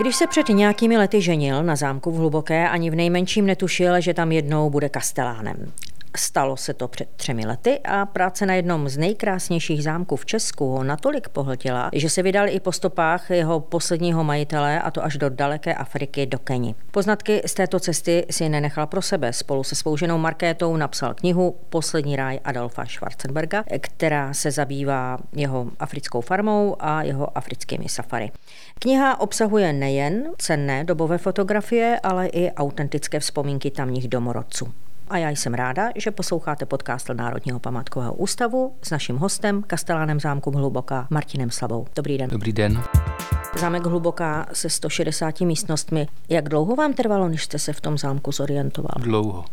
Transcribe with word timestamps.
Když 0.00 0.16
se 0.16 0.26
před 0.26 0.48
nějakými 0.48 0.98
lety 0.98 1.20
ženil 1.20 1.62
na 1.62 1.76
zámku 1.76 2.10
v 2.10 2.16
Hluboké, 2.16 2.68
ani 2.68 2.90
v 2.90 2.94
nejmenším 2.94 3.46
netušil, 3.46 4.00
že 4.00 4.14
tam 4.14 4.32
jednou 4.32 4.70
bude 4.70 4.88
kastelánem. 4.88 5.72
Stalo 6.20 6.56
se 6.56 6.74
to 6.74 6.88
před 6.88 7.08
třemi 7.16 7.46
lety 7.46 7.80
a 7.84 8.06
práce 8.06 8.46
na 8.46 8.54
jednom 8.54 8.88
z 8.88 8.98
nejkrásnějších 8.98 9.82
zámků 9.82 10.16
v 10.16 10.26
Česku 10.26 10.66
ho 10.66 10.84
natolik 10.84 11.28
pohltila, 11.28 11.90
že 11.92 12.10
se 12.10 12.22
vydal 12.22 12.48
i 12.48 12.60
po 12.60 12.72
stopách 12.72 13.30
jeho 13.30 13.60
posledního 13.60 14.24
majitele, 14.24 14.80
a 14.80 14.90
to 14.90 15.04
až 15.04 15.16
do 15.16 15.28
daleké 15.28 15.74
Afriky, 15.74 16.26
do 16.26 16.38
Keni. 16.38 16.74
Poznatky 16.90 17.42
z 17.46 17.54
této 17.54 17.80
cesty 17.80 18.26
si 18.30 18.48
nenechal 18.48 18.86
pro 18.86 19.02
sebe. 19.02 19.32
Spolu 19.32 19.64
se 19.64 19.74
svou 19.74 19.96
ženou 19.96 20.18
Markétou 20.18 20.76
napsal 20.76 21.14
knihu 21.14 21.56
Poslední 21.68 22.16
ráj 22.16 22.40
Adolfa 22.44 22.86
Schwarzenberga, 22.86 23.64
která 23.80 24.34
se 24.34 24.50
zabývá 24.50 25.18
jeho 25.32 25.66
africkou 25.78 26.20
farmou 26.20 26.76
a 26.80 27.02
jeho 27.02 27.38
africkými 27.38 27.88
safary. 27.88 28.30
Kniha 28.78 29.20
obsahuje 29.20 29.72
nejen 29.72 30.30
cenné 30.38 30.84
dobové 30.84 31.18
fotografie, 31.18 32.00
ale 32.02 32.26
i 32.26 32.52
autentické 32.52 33.20
vzpomínky 33.20 33.70
tamních 33.70 34.08
domorodců 34.08 34.72
a 35.10 35.18
já 35.18 35.30
jsem 35.30 35.54
ráda, 35.54 35.90
že 35.96 36.10
posloucháte 36.10 36.66
podcast 36.66 37.08
Národního 37.08 37.58
památkového 37.58 38.14
ústavu 38.14 38.72
s 38.82 38.90
naším 38.90 39.16
hostem, 39.16 39.62
kastelánem 39.62 40.20
zámku 40.20 40.50
Hluboká, 40.50 41.06
Martinem 41.10 41.50
Slavou. 41.50 41.86
Dobrý 41.96 42.18
den. 42.18 42.30
Dobrý 42.30 42.52
den. 42.52 42.82
Zámek 43.58 43.86
Hluboká 43.86 44.46
se 44.52 44.70
160 44.70 45.40
místnostmi. 45.40 46.08
Jak 46.28 46.48
dlouho 46.48 46.76
vám 46.76 46.92
trvalo, 46.92 47.28
než 47.28 47.44
jste 47.44 47.58
se 47.58 47.72
v 47.72 47.80
tom 47.80 47.98
zámku 47.98 48.32
zorientoval? 48.32 48.94
Dlouho, 48.98 49.44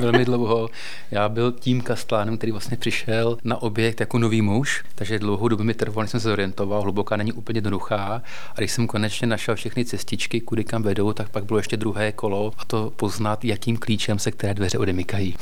velmi 0.00 0.24
dlouho. 0.24 0.68
Já 1.10 1.28
byl 1.28 1.52
tím 1.52 1.80
kastlánem, 1.80 2.36
který 2.36 2.52
vlastně 2.52 2.76
přišel 2.76 3.38
na 3.44 3.62
objekt 3.62 4.00
jako 4.00 4.18
nový 4.18 4.42
muž, 4.42 4.84
takže 4.94 5.18
dlouhou 5.18 5.48
dobu 5.48 5.62
mi 5.62 5.74
trvalo, 5.74 6.02
než 6.02 6.10
jsem 6.10 6.20
se 6.20 6.28
zorientoval. 6.28 6.82
Hluboká 6.82 7.16
není 7.16 7.32
úplně 7.32 7.56
jednoduchá. 7.56 8.22
A 8.54 8.58
když 8.58 8.72
jsem 8.72 8.86
konečně 8.86 9.26
našel 9.26 9.54
všechny 9.54 9.84
cestičky, 9.84 10.40
kudy 10.40 10.64
kam 10.64 10.82
vedou, 10.82 11.12
tak 11.12 11.28
pak 11.28 11.44
bylo 11.44 11.58
ještě 11.58 11.76
druhé 11.76 12.12
kolo 12.12 12.52
a 12.58 12.64
to 12.64 12.92
poznat, 12.96 13.44
jakým 13.44 13.76
klíčem 13.76 14.18
se 14.18 14.30
které 14.30 14.54
dveře 14.54 14.78
odemykají. 15.02 15.36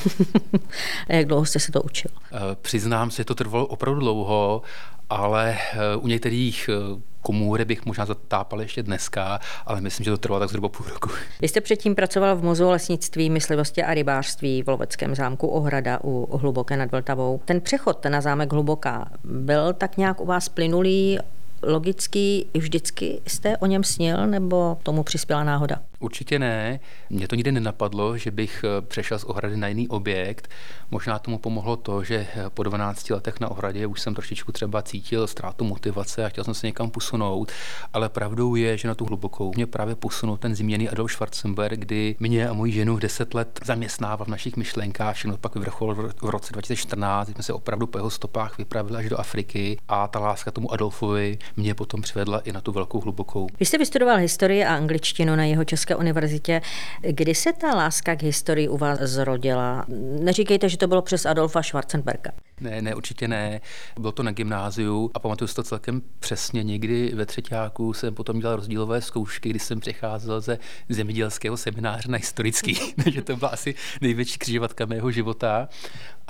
a 1.08 1.12
jak 1.12 1.26
dlouho 1.26 1.44
jste 1.44 1.58
se 1.58 1.72
to 1.72 1.82
učil? 1.82 2.10
Eh, 2.32 2.38
přiznám 2.62 3.10
se, 3.10 3.24
to 3.24 3.34
trvalo 3.34 3.66
opravdu 3.66 4.00
dlouho, 4.00 4.62
ale 5.10 5.58
eh, 5.72 5.96
u 5.96 6.06
některých 6.06 6.70
eh, 6.72 7.00
komůry 7.22 7.64
bych 7.64 7.86
možná 7.86 8.06
zatápal 8.06 8.60
ještě 8.60 8.82
dneska, 8.82 9.40
ale 9.66 9.80
myslím, 9.80 10.04
že 10.04 10.10
to 10.10 10.18
trvalo 10.18 10.40
tak 10.40 10.48
zhruba 10.48 10.68
půl 10.68 10.86
roku. 10.86 11.10
Vy 11.40 11.48
jste 11.48 11.60
předtím 11.60 11.94
pracoval 11.94 12.36
v 12.36 12.44
muzeu 12.44 12.70
lesnictví, 12.70 13.30
myslivosti 13.30 13.82
a 13.82 13.94
rybářství 13.94 14.62
v 14.62 14.68
Loveckém 14.68 15.14
zámku 15.14 15.46
Ohrada 15.46 15.98
u 16.04 16.36
Hluboké 16.36 16.76
nad 16.76 16.90
Vltavou. 16.90 17.40
Ten 17.44 17.60
přechod 17.60 18.04
na 18.04 18.20
zámek 18.20 18.52
Hluboká 18.52 19.10
byl 19.24 19.72
tak 19.72 19.96
nějak 19.96 20.20
u 20.20 20.26
vás 20.26 20.48
plynulý, 20.48 21.18
logický, 21.62 22.46
vždycky 22.54 23.20
jste 23.26 23.56
o 23.56 23.66
něm 23.66 23.84
snil, 23.84 24.26
nebo 24.26 24.78
tomu 24.82 25.02
přispěla 25.02 25.44
náhoda? 25.44 25.76
Určitě 26.00 26.38
ne. 26.38 26.80
Mě 27.10 27.28
to 27.28 27.34
nikdy 27.34 27.52
nenapadlo, 27.52 28.16
že 28.16 28.30
bych 28.30 28.64
eh, 28.64 28.82
přešel 28.82 29.18
z 29.18 29.24
ohrady 29.24 29.56
na 29.56 29.68
jiný 29.68 29.88
objekt. 29.88 30.48
Možná 30.90 31.18
tomu 31.18 31.38
pomohlo 31.38 31.76
to, 31.76 32.04
že 32.04 32.26
eh, 32.36 32.50
po 32.50 32.62
12 32.62 33.10
letech 33.10 33.40
na 33.40 33.48
ohradě 33.48 33.86
už 33.86 34.00
jsem 34.00 34.14
trošičku 34.14 34.52
třeba 34.52 34.82
cítil 34.82 35.26
ztrátu 35.26 35.64
motivace 35.64 36.24
a 36.24 36.28
chtěl 36.28 36.44
jsem 36.44 36.54
se 36.54 36.66
někam 36.66 36.90
posunout. 36.90 37.52
Ale 37.92 38.08
pravdou 38.08 38.54
je, 38.54 38.76
že 38.76 38.88
na 38.88 38.94
tu 38.94 39.04
hlubokou 39.04 39.52
mě 39.56 39.66
právě 39.66 39.94
posunul 39.94 40.36
ten 40.36 40.54
zmíněný 40.54 40.88
Adolf 40.88 41.12
Schwarzenberg, 41.12 41.78
kdy 41.78 42.16
mě 42.18 42.48
a 42.48 42.52
moji 42.52 42.72
ženu 42.72 42.96
10 42.96 43.34
let 43.34 43.60
zaměstnával 43.64 44.24
v 44.26 44.28
našich 44.28 44.56
myšlenkách. 44.56 45.16
Všechno 45.16 45.36
pak 45.36 45.54
vyvrcholilo 45.54 46.08
v 46.22 46.30
roce 46.30 46.52
2014, 46.52 47.26
kdy 47.26 47.34
jsme 47.34 47.42
se 47.42 47.52
opravdu 47.52 47.86
po 47.86 47.98
jeho 47.98 48.10
stopách 48.10 48.58
vypravili 48.58 48.96
až 48.96 49.08
do 49.08 49.20
Afriky 49.20 49.78
a 49.88 50.08
ta 50.08 50.18
láska 50.18 50.50
tomu 50.50 50.72
Adolfovi 50.72 51.38
mě 51.56 51.74
potom 51.74 52.02
přivedla 52.02 52.40
i 52.40 52.52
na 52.52 52.60
tu 52.60 52.72
velkou 52.72 53.00
hlubokou. 53.00 53.46
Vy 53.60 53.66
jste 53.66 53.78
vystudoval 53.78 54.16
historii 54.16 54.64
a 54.64 54.74
angličtinu 54.74 55.36
na 55.36 55.44
jeho 55.44 55.64
české 55.64 55.89
univerzitě. 55.96 56.60
Kdy 57.00 57.34
se 57.34 57.52
ta 57.52 57.74
láska 57.74 58.16
k 58.16 58.22
historii 58.22 58.68
u 58.68 58.76
vás 58.76 58.98
zrodila? 58.98 59.84
Neříkejte, 60.20 60.68
že 60.68 60.76
to 60.76 60.86
bylo 60.86 61.02
přes 61.02 61.26
Adolfa 61.26 61.62
Schwarzenberga. 61.62 62.30
Ne, 62.60 62.82
ne, 62.82 62.94
určitě 62.94 63.28
ne. 63.28 63.60
Bylo 64.00 64.12
to 64.12 64.22
na 64.22 64.32
gymnáziu 64.32 65.10
a 65.14 65.18
pamatuju 65.18 65.48
si 65.48 65.54
to 65.54 65.62
celkem 65.62 66.02
přesně. 66.18 66.62
Někdy 66.62 67.12
ve 67.14 67.26
třetíku 67.26 67.92
jsem 67.92 68.14
potom 68.14 68.40
dělal 68.40 68.56
rozdílové 68.56 69.00
zkoušky, 69.00 69.50
kdy 69.50 69.58
jsem 69.58 69.80
přecházel 69.80 70.40
ze 70.40 70.58
zemědělského 70.88 71.56
semináře 71.56 72.08
na 72.08 72.18
historický. 72.18 72.78
Takže 73.04 73.22
to 73.22 73.36
byla 73.36 73.50
asi 73.50 73.74
největší 74.00 74.38
křižovatka 74.38 74.86
mého 74.86 75.10
života. 75.10 75.68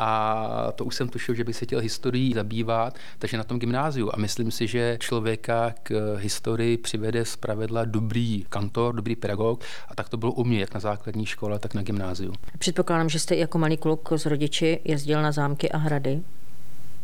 A 0.03 0.73
to 0.75 0.85
už 0.85 0.95
jsem 0.95 1.09
tušil, 1.09 1.35
že 1.35 1.45
bych 1.45 1.57
se 1.57 1.65
chtěl 1.65 1.81
historií 1.81 2.35
zabývat, 2.35 2.99
takže 3.19 3.37
na 3.37 3.45
tom 3.45 3.59
gymnáziu. 3.59 4.11
A 4.13 4.17
myslím 4.17 4.51
si, 4.51 4.67
že 4.67 4.97
člověka 5.01 5.75
k 5.83 6.17
historii 6.17 6.77
přivede 6.77 7.25
z 7.25 7.37
pravidla 7.37 7.85
dobrý 7.85 8.45
kantor, 8.49 8.95
dobrý 8.95 9.17
pedagog. 9.17 9.65
A 9.89 9.95
tak 9.95 10.09
to 10.09 10.17
bylo 10.17 10.33
u 10.33 10.45
mě, 10.45 10.61
jak 10.61 10.75
na 10.75 10.81
základní 10.81 11.27
škole, 11.27 11.59
tak 11.59 11.75
na 11.75 11.83
gymnáziu. 11.83 12.33
Předpokládám, 12.59 13.09
že 13.09 13.19
jste 13.19 13.37
jako 13.37 13.59
malý 13.59 13.77
kluk 13.77 14.13
s 14.13 14.27
rodiči 14.27 14.81
jezdil 14.85 15.23
na 15.23 15.33
zámky 15.33 15.71
a 15.71 15.77
hrady. 15.77 16.20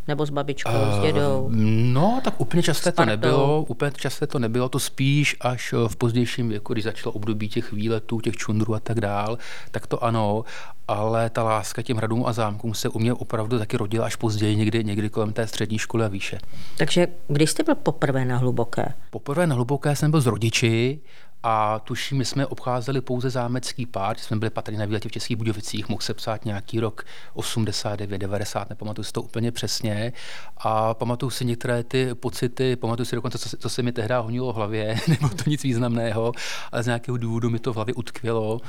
Nebo 0.08 0.26
s 0.26 0.30
babičkou, 0.30 0.70
uh, 0.70 0.98
s 0.98 1.02
dědou? 1.02 1.48
No, 1.92 2.20
tak 2.24 2.40
úplně 2.40 2.62
časté 2.62 2.92
to 2.92 3.04
nebylo. 3.04 3.62
Úplně 3.62 3.90
časté 3.96 4.26
to 4.26 4.38
nebylo, 4.38 4.68
to 4.68 4.78
spíš 4.78 5.36
až 5.40 5.72
eh, 5.72 5.88
v 5.88 5.96
pozdějším 5.96 6.48
věku, 6.48 6.72
když 6.72 6.84
začalo 6.84 7.12
období 7.12 7.48
těch 7.48 7.72
výletů, 7.72 8.20
těch 8.20 8.36
čundrů 8.36 8.74
a 8.74 8.80
tak 8.80 9.00
dál, 9.00 9.38
tak 9.70 9.86
to 9.86 10.04
ano. 10.04 10.44
Ale 10.88 11.30
ta 11.30 11.42
láska 11.42 11.82
těm 11.82 11.96
hradům 11.96 12.26
a 12.26 12.32
zámkům 12.32 12.74
se 12.74 12.88
u 12.88 12.98
mě 12.98 13.12
opravdu 13.12 13.58
taky 13.58 13.76
rodila 13.76 14.06
až 14.06 14.16
později, 14.16 14.56
někdy, 14.56 14.84
někdy 14.84 15.10
kolem 15.10 15.32
té 15.32 15.46
střední 15.46 15.78
školy 15.78 16.04
a 16.04 16.08
výše. 16.08 16.38
Takže 16.76 17.06
kdy 17.28 17.46
jste 17.46 17.62
byl 17.62 17.74
poprvé 17.74 18.24
na 18.24 18.36
Hluboké? 18.36 18.94
Poprvé 19.10 19.46
na 19.46 19.54
Hluboké 19.54 19.96
jsem 19.96 20.10
byl 20.10 20.20
s 20.20 20.26
rodiči 20.26 21.00
a 21.48 21.78
tuším, 21.78 22.18
my 22.18 22.24
jsme 22.24 22.46
obcházeli 22.46 23.00
pouze 23.00 23.30
zámecký 23.30 23.86
pár, 23.86 24.18
jsme 24.18 24.36
byli 24.36 24.50
patrně 24.50 24.78
na 24.78 24.84
výletě 24.84 25.08
v 25.08 25.12
Českých 25.12 25.36
Budovicích, 25.36 25.88
mohl 25.88 26.02
se 26.02 26.14
psát 26.14 26.44
nějaký 26.44 26.80
rok 26.80 27.04
89, 27.34 28.18
90, 28.18 28.70
nepamatuju 28.70 29.04
si 29.04 29.12
to 29.12 29.22
úplně 29.22 29.52
přesně. 29.52 30.12
A 30.56 30.94
pamatuju 30.94 31.30
si 31.30 31.44
některé 31.44 31.84
ty 31.84 32.14
pocity, 32.14 32.76
pamatuju 32.76 33.06
si 33.06 33.16
dokonce, 33.16 33.38
co, 33.38 33.56
co 33.56 33.68
se 33.68 33.82
mi 33.82 33.92
tehdy 33.92 34.14
honilo 34.14 34.52
v 34.52 34.56
hlavě, 34.56 34.96
nebo 35.08 35.28
to 35.28 35.50
nic 35.50 35.62
významného, 35.62 36.32
ale 36.72 36.82
z 36.82 36.86
nějakého 36.86 37.16
důvodu 37.16 37.50
mi 37.50 37.58
to 37.58 37.72
v 37.72 37.76
hlavě 37.76 37.94
utkvělo. 37.94 38.60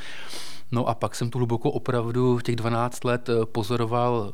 No 0.72 0.88
a 0.88 0.96
pak 0.96 1.16
jsem 1.16 1.30
tu 1.30 1.38
hluboko 1.38 1.72
opravdu 1.72 2.40
těch 2.40 2.56
12 2.56 3.04
let 3.04 3.30
pozoroval 3.52 4.34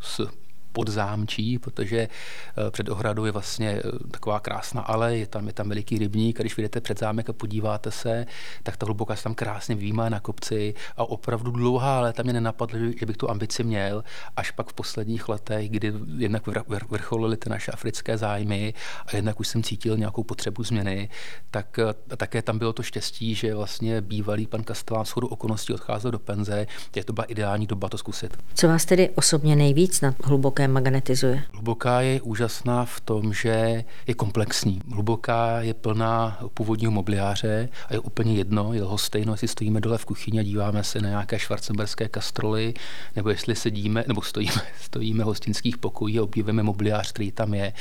s 0.00 0.28
podzámčí, 0.72 1.58
protože 1.58 1.98
eh, 1.98 2.70
před 2.70 2.88
ohradou 2.88 3.24
je 3.24 3.32
vlastně 3.32 3.70
eh, 3.70 4.08
taková 4.10 4.40
krásná 4.40 4.82
ale, 4.82 5.16
je 5.16 5.26
tam, 5.26 5.46
je 5.46 5.52
tam 5.52 5.68
veliký 5.68 5.98
rybník 5.98 6.40
a 6.40 6.42
když 6.42 6.56
vyjdete 6.56 6.80
před 6.80 6.98
zámek 6.98 7.30
a 7.30 7.32
podíváte 7.32 7.90
se, 7.90 8.26
tak 8.62 8.76
ta 8.76 8.86
hluboká 8.86 9.16
se 9.16 9.22
tam 9.22 9.34
krásně 9.34 9.74
vyjímá 9.74 10.08
na 10.08 10.20
kopci 10.20 10.74
a 10.96 11.04
opravdu 11.04 11.50
dlouhá 11.50 12.00
léta 12.00 12.22
mě 12.22 12.32
nenapadlo, 12.32 12.78
že 12.96 13.06
bych 13.06 13.16
tu 13.16 13.30
ambici 13.30 13.64
měl, 13.64 14.04
až 14.36 14.50
pak 14.50 14.68
v 14.68 14.72
posledních 14.72 15.28
letech, 15.28 15.70
kdy 15.70 15.92
jednak 16.16 16.42
vrcholily 16.88 17.36
ty 17.36 17.50
naše 17.50 17.72
africké 17.72 18.18
zájmy 18.18 18.74
a 19.06 19.16
jednak 19.16 19.40
už 19.40 19.48
jsem 19.48 19.62
cítil 19.62 19.96
nějakou 19.96 20.22
potřebu 20.22 20.64
změny, 20.64 21.08
tak 21.50 21.78
eh, 21.78 22.16
také 22.16 22.42
tam 22.42 22.58
bylo 22.58 22.72
to 22.72 22.82
štěstí, 22.82 23.34
že 23.34 23.54
vlastně 23.54 24.00
bývalý 24.00 24.46
pan 24.46 24.64
Kastelán 24.64 25.04
schodu 25.04 25.26
okolností 25.28 25.72
odcházel 25.72 26.10
do 26.10 26.18
penze, 26.18 26.66
je 26.96 27.04
to 27.04 27.12
byla 27.12 27.24
ideální 27.24 27.66
doba 27.66 27.88
to 27.88 27.98
zkusit. 27.98 28.36
Co 28.54 28.68
vás 28.68 28.84
tedy 28.84 29.10
osobně 29.10 29.56
nejvíc 29.56 30.00
na 30.00 30.14
hluboké 30.24 30.61
hluboké 30.62 30.74
magnetizuje? 30.74 31.42
Hluboká 31.52 32.00
je 32.00 32.20
úžasná 32.20 32.84
v 32.84 33.00
tom, 33.00 33.32
že 33.32 33.84
je 34.06 34.14
komplexní. 34.14 34.80
Hluboká 34.92 35.60
je 35.60 35.74
plná 35.74 36.38
původního 36.54 36.92
mobiliáře 36.92 37.68
a 37.88 37.92
je 37.92 37.98
úplně 37.98 38.34
jedno, 38.34 38.72
je 38.72 38.82
stejno, 38.96 39.32
jestli 39.32 39.48
stojíme 39.48 39.80
dole 39.80 39.98
v 39.98 40.04
kuchyni 40.04 40.40
a 40.40 40.42
díváme 40.42 40.84
se 40.84 41.00
na 41.00 41.08
nějaké 41.08 41.38
švarcemberské 41.38 42.08
kastroly, 42.08 42.74
nebo 43.16 43.30
jestli 43.30 43.56
sedíme, 43.56 44.04
nebo 44.08 44.22
stojíme, 44.22 44.62
stojíme 44.80 45.24
v 45.24 45.26
hostinských 45.26 45.78
pokojí 45.78 46.18
a 46.18 46.22
objevíme 46.22 46.62
mobiliář, 46.62 47.12
který 47.12 47.32
tam 47.32 47.54
je. 47.54 47.72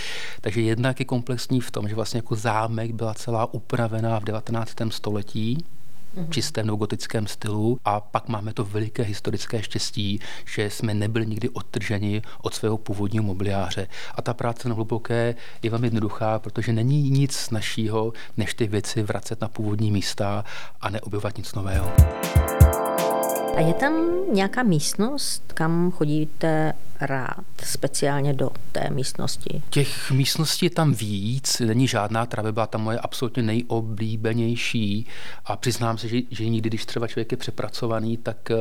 Takže 0.41 0.61
jednak 0.61 1.00
je 1.00 1.05
komplexní 1.05 1.61
v 1.61 1.71
tom, 1.71 1.89
že 1.89 1.95
vlastně 1.95 2.17
jako 2.17 2.35
zámek 2.35 2.91
byla 2.91 3.13
celá 3.13 3.53
upravená 3.53 4.19
v 4.19 4.23
19. 4.23 4.75
století, 4.89 5.65
mm-hmm. 6.15 6.29
čistém 6.29 6.65
neogotickém 6.65 7.27
stylu. 7.27 7.77
A 7.85 7.99
pak 7.99 8.27
máme 8.27 8.53
to 8.53 8.65
veliké 8.65 9.03
historické 9.03 9.63
štěstí, 9.63 10.19
že 10.45 10.69
jsme 10.69 10.93
nebyli 10.93 11.25
nikdy 11.25 11.49
odtrženi 11.49 12.21
od 12.41 12.53
svého 12.53 12.77
původního 12.77 13.23
mobiliáře. 13.23 13.87
A 14.15 14.21
ta 14.21 14.33
práce 14.33 14.69
na 14.69 14.75
hluboké 14.75 15.35
je 15.63 15.69
velmi 15.69 15.87
jednoduchá, 15.87 16.39
protože 16.39 16.73
není 16.73 17.09
nic 17.09 17.49
našího, 17.49 18.13
než 18.37 18.53
ty 18.53 18.67
věci 18.67 19.03
vracet 19.03 19.41
na 19.41 19.47
původní 19.47 19.91
místa 19.91 20.45
a 20.81 20.89
neobjevovat 20.89 21.37
nic 21.37 21.53
nového. 21.53 21.91
A 23.56 23.59
je 23.59 23.74
tam 23.74 23.94
nějaká 24.33 24.63
místnost, 24.63 25.53
kam 25.53 25.92
chodíte 25.92 26.74
rád, 27.01 27.45
speciálně 27.63 28.33
do 28.33 28.50
té 28.71 28.89
místnosti? 28.89 29.62
Těch 29.69 30.12
místností 30.12 30.65
je 30.65 30.69
tam 30.69 30.94
víc, 30.94 31.59
není 31.59 31.88
žádná, 31.88 32.25
která 32.25 32.44
by 32.44 32.51
byla 32.51 32.68
tam 32.68 32.81
moje 32.81 33.00
absolutně 33.00 33.44
nejoblíbenější 33.44 35.07
a 35.45 35.56
přiznám 35.56 35.98
se, 35.98 36.07
že, 36.07 36.18
že 36.31 36.50
nikdy, 36.50 36.69
když 36.69 36.86
třeba 36.86 37.07
člověk 37.07 37.31
je 37.31 37.38
přepracovaný, 37.38 38.18
tak 38.18 38.38
uh, 38.50 38.57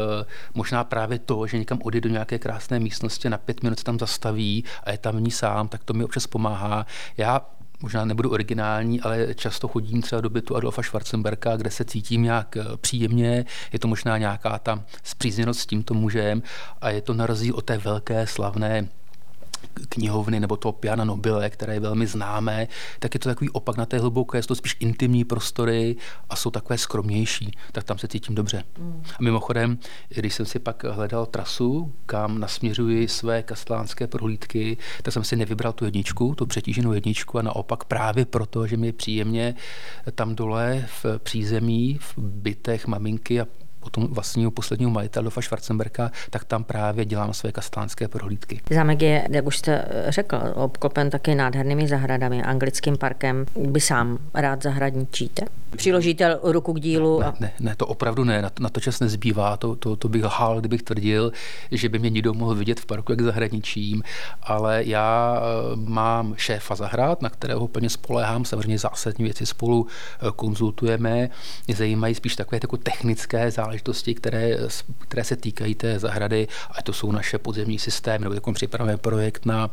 možná 0.54 0.84
právě 0.84 1.18
to, 1.18 1.46
že 1.46 1.58
někam 1.58 1.78
odjde 1.82 2.00
do 2.00 2.08
nějaké 2.08 2.38
krásné 2.38 2.80
místnosti, 2.80 3.30
na 3.30 3.38
pět 3.38 3.62
minut 3.62 3.78
se 3.78 3.84
tam 3.84 3.98
zastaví 3.98 4.64
a 4.84 4.90
je 4.90 4.98
tam 4.98 5.16
v 5.16 5.20
ní 5.20 5.30
sám, 5.30 5.68
tak 5.68 5.84
to 5.84 5.92
mi 5.92 6.04
občas 6.04 6.26
pomáhá. 6.26 6.86
Já 7.16 7.40
možná 7.82 8.04
nebudu 8.04 8.30
originální, 8.30 9.00
ale 9.00 9.34
často 9.34 9.68
chodím 9.68 10.02
třeba 10.02 10.20
do 10.20 10.30
bytu 10.30 10.56
Adolfa 10.56 10.82
Schwarzenberka, 10.82 11.56
kde 11.56 11.70
se 11.70 11.84
cítím 11.84 12.22
nějak 12.22 12.56
eh, 12.56 12.64
příjemně, 12.80 13.44
je 13.72 13.78
to 13.78 13.88
možná 13.88 14.18
nějaká 14.18 14.58
ta 14.58 14.84
zpřízněnost 15.02 15.60
s 15.60 15.66
tímto 15.66 15.94
mužem 15.94 16.42
a 16.80 16.90
je 16.90 17.02
to 17.02 17.14
na 17.14 17.26
rozdíl 17.26 17.54
od 17.54 17.64
té 17.64 17.78
velké 17.78 18.26
slavné 18.26 18.88
knihovny 19.88 20.40
nebo 20.40 20.56
toho 20.56 20.72
piana 20.72 21.04
nobile, 21.04 21.50
které 21.50 21.74
je 21.74 21.80
velmi 21.80 22.06
známé, 22.06 22.68
tak 22.98 23.14
je 23.14 23.20
to 23.20 23.28
takový 23.28 23.50
opak 23.50 23.76
na 23.76 23.86
té 23.86 23.98
hluboké, 23.98 24.42
jsou 24.42 24.46
to 24.46 24.54
spíš 24.54 24.76
intimní 24.80 25.24
prostory 25.24 25.96
a 26.28 26.36
jsou 26.36 26.50
takové 26.50 26.78
skromnější, 26.78 27.50
tak 27.72 27.84
tam 27.84 27.98
se 27.98 28.08
cítím 28.08 28.34
dobře. 28.34 28.64
Mm. 28.78 29.02
A 29.18 29.22
mimochodem, 29.22 29.78
když 30.08 30.34
jsem 30.34 30.46
si 30.46 30.58
pak 30.58 30.84
hledal 30.84 31.26
trasu, 31.26 31.92
kam 32.06 32.38
nasměřuji 32.38 33.08
své 33.08 33.42
kastlánské 33.42 34.06
prohlídky, 34.06 34.76
tak 35.02 35.14
jsem 35.14 35.24
si 35.24 35.36
nevybral 35.36 35.72
tu 35.72 35.84
jedničku, 35.84 36.34
tu 36.34 36.46
přetíženou 36.46 36.92
jedničku 36.92 37.38
a 37.38 37.42
naopak 37.42 37.84
právě 37.84 38.24
proto, 38.24 38.66
že 38.66 38.76
mi 38.76 38.86
je 38.86 38.92
příjemně 38.92 39.54
tam 40.14 40.34
dole 40.34 40.86
v 41.02 41.18
přízemí, 41.18 41.98
v 42.00 42.18
bytech 42.18 42.86
maminky 42.86 43.40
a 43.40 43.46
potom 43.80 44.06
vlastního 44.06 44.50
posledního 44.50 44.90
majitele 44.90 45.24
Lofa 45.24 45.40
Schwarzenberka, 45.42 46.10
tak 46.30 46.44
tam 46.44 46.64
právě 46.64 47.04
dělám 47.04 47.34
své 47.34 47.52
kastánské 47.52 48.08
prohlídky. 48.08 48.60
Zámek 48.70 49.02
je, 49.02 49.28
jak 49.30 49.46
už 49.46 49.58
jste 49.58 49.84
řekl, 50.08 50.40
obklopen 50.54 51.10
taky 51.10 51.34
nádhernými 51.34 51.88
zahradami, 51.88 52.42
anglickým 52.42 52.98
parkem. 52.98 53.46
By 53.56 53.80
sám 53.80 54.18
rád 54.34 54.62
zahradničíte? 54.62 55.44
Přiložíte 55.76 56.38
ruku 56.42 56.72
k 56.72 56.80
dílu? 56.80 57.22
A... 57.22 57.24
Ne, 57.24 57.34
ne, 57.40 57.52
ne, 57.60 57.74
to 57.76 57.86
opravdu 57.86 58.24
ne, 58.24 58.42
na 58.42 58.50
to, 58.50 58.62
na 58.62 58.68
to 58.68 58.80
čas 58.80 59.00
nezbývá, 59.00 59.56
to, 59.56 59.76
to, 59.76 59.96
to 59.96 60.08
bych 60.08 60.24
lhal, 60.24 60.60
kdybych 60.60 60.82
tvrdil, 60.82 61.32
že 61.70 61.88
by 61.88 61.98
mě 61.98 62.10
někdo 62.10 62.34
mohl 62.34 62.54
vidět 62.54 62.80
v 62.80 62.86
parku, 62.86 63.12
jak 63.12 63.20
zahradničím, 63.20 64.02
ale 64.42 64.84
já 64.84 65.40
eh, 65.42 65.76
mám 65.76 66.34
šéfa 66.36 66.74
zahrad, 66.74 67.22
na 67.22 67.30
kterého 67.30 67.68
plně 67.68 67.90
spoléhám, 67.90 68.44
samozřejmě 68.44 68.78
zásadní 68.78 69.24
věci 69.24 69.46
spolu 69.46 69.86
eh, 69.86 70.26
konzultujeme, 70.36 71.30
mě 71.66 71.76
zajímají 71.76 72.14
spíš 72.14 72.36
takové 72.36 72.58
jako 72.62 72.76
technické 72.76 73.50
záležitosti, 73.50 73.69
záležitosti, 73.70 74.14
které, 74.14 74.56
které 74.98 75.24
se 75.24 75.36
týkají 75.36 75.74
té 75.74 75.98
zahrady, 75.98 76.48
a 76.70 76.82
to 76.82 76.92
jsou 76.92 77.12
naše 77.12 77.38
podzemní 77.38 77.78
systémy, 77.78 78.24
nebo 78.24 78.34
jako 78.34 78.52
připravujeme 78.52 78.98
projekt 78.98 79.46
na 79.46 79.70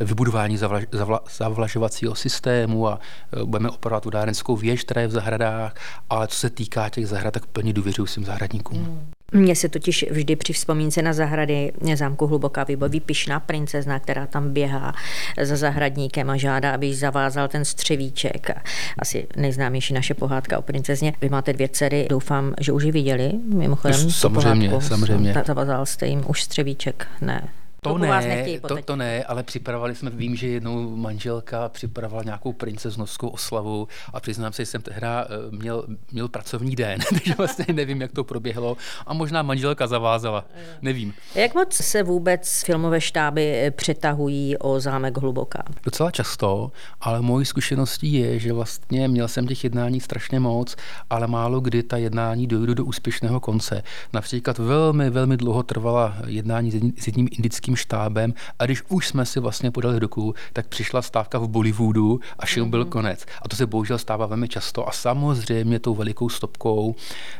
vybudování 0.00 0.56
zavlaž, 0.56 0.84
zavla, 0.92 1.20
zavlažovacího 1.36 2.14
systému 2.14 2.88
a 2.88 3.00
e, 3.32 3.44
budeme 3.44 3.70
operovat 3.70 4.04
vodárenskou 4.04 4.56
věž, 4.56 4.84
která 4.84 5.00
je 5.00 5.08
v 5.08 5.10
zahradách, 5.10 5.74
ale 6.10 6.28
co 6.28 6.36
se 6.36 6.50
týká 6.50 6.88
těch 6.88 7.06
zahrad, 7.06 7.34
tak 7.34 7.46
plně 7.46 7.72
důvěřuji 7.72 8.06
svým 8.06 8.24
zahradníkům. 8.24 8.78
Hmm. 8.78 9.15
Mně 9.32 9.56
se 9.56 9.68
totiž 9.68 10.04
vždy 10.10 10.36
při 10.36 10.52
vzpomínce 10.52 11.02
na 11.02 11.12
zahrady 11.12 11.72
zámku 11.94 12.26
Hluboká 12.26 12.64
vybaví 12.64 13.00
pišná 13.00 13.40
princezna, 13.40 13.98
která 13.98 14.26
tam 14.26 14.52
běhá 14.52 14.94
za 15.42 15.56
zahradníkem 15.56 16.30
a 16.30 16.36
žádá, 16.36 16.72
aby 16.72 16.86
jí 16.86 16.94
zavázal 16.94 17.48
ten 17.48 17.64
střevíček. 17.64 18.50
Asi 18.98 19.26
nejznámější 19.36 19.94
naše 19.94 20.14
pohádka 20.14 20.58
o 20.58 20.62
princezně. 20.62 21.12
Vy 21.20 21.28
máte 21.28 21.52
dvě 21.52 21.68
dcery, 21.68 22.06
doufám, 22.10 22.54
že 22.60 22.72
už 22.72 22.84
ji 22.84 22.92
viděli, 22.92 23.32
mimochodem. 23.54 24.10
Samozřejmě, 24.10 24.80
samozřejmě. 24.80 25.34
Zavázal 25.46 25.86
jste 25.86 26.06
jim 26.06 26.24
už 26.26 26.42
střevíček? 26.42 27.06
Ne. 27.20 27.48
To 27.82 27.98
ne, 27.98 28.46
to, 28.68 28.82
to 28.82 28.96
ne, 28.96 29.24
ale 29.24 29.42
připravovali 29.42 29.94
jsme, 29.94 30.10
vím, 30.10 30.36
že 30.36 30.48
jednou 30.48 30.96
manželka 30.96 31.68
připravovala 31.68 32.22
nějakou 32.22 32.52
princeznovskou 32.52 33.28
oslavu 33.28 33.88
a 34.12 34.20
přiznám 34.20 34.52
se, 34.52 34.62
že 34.62 34.66
jsem 34.66 34.82
tehda 34.82 35.24
eh, 35.24 35.56
měl, 35.56 35.86
měl 36.12 36.28
pracovní 36.28 36.76
den, 36.76 37.00
takže 37.10 37.34
vlastně 37.34 37.64
nevím, 37.74 38.00
jak 38.00 38.12
to 38.12 38.24
proběhlo 38.24 38.76
a 39.06 39.14
možná 39.14 39.42
manželka 39.42 39.86
zavázala, 39.86 40.44
nevím. 40.82 41.14
Jak 41.34 41.54
moc 41.54 41.74
se 41.74 42.02
vůbec 42.02 42.62
filmové 42.64 43.00
štáby 43.00 43.52
eh, 43.54 43.70
přetahují 43.70 44.58
o 44.58 44.80
zámek 44.80 45.18
Hluboká? 45.18 45.62
Docela 45.84 46.10
často, 46.10 46.72
ale 47.00 47.22
mojí 47.22 47.46
zkušeností 47.46 48.12
je, 48.12 48.38
že 48.38 48.52
vlastně 48.52 49.08
měl 49.08 49.28
jsem 49.28 49.46
těch 49.46 49.64
jednání 49.64 50.00
strašně 50.00 50.40
moc, 50.40 50.76
ale 51.10 51.26
málo 51.26 51.60
kdy 51.60 51.82
ta 51.82 51.96
jednání 51.96 52.46
dojdu 52.46 52.74
do 52.74 52.84
úspěšného 52.84 53.40
konce. 53.40 53.82
Například 54.12 54.58
velmi, 54.58 55.10
velmi 55.10 55.36
dlouho 55.36 55.62
trvala 55.62 56.16
jednání 56.26 56.70
s 56.98 57.06
jedním 57.06 57.28
indickým 57.30 57.65
štábem 57.74 58.34
a 58.58 58.64
když 58.64 58.82
už 58.88 59.08
jsme 59.08 59.26
si 59.26 59.40
vlastně 59.40 59.70
podali 59.70 59.98
ruku, 59.98 60.34
tak 60.52 60.66
přišla 60.66 61.02
stávka 61.02 61.38
v 61.38 61.48
Bollywoodu 61.48 62.20
a 62.38 62.46
film 62.46 62.70
byl 62.70 62.80
mhm. 62.80 62.90
konec. 62.90 63.26
A 63.42 63.48
to 63.48 63.56
se 63.56 63.66
bohužel 63.66 63.98
stává 63.98 64.26
velmi 64.26 64.48
často 64.48 64.88
a 64.88 64.92
samozřejmě 64.92 65.78
tou 65.78 65.94
velikou 65.94 66.28
stopkou 66.28 66.94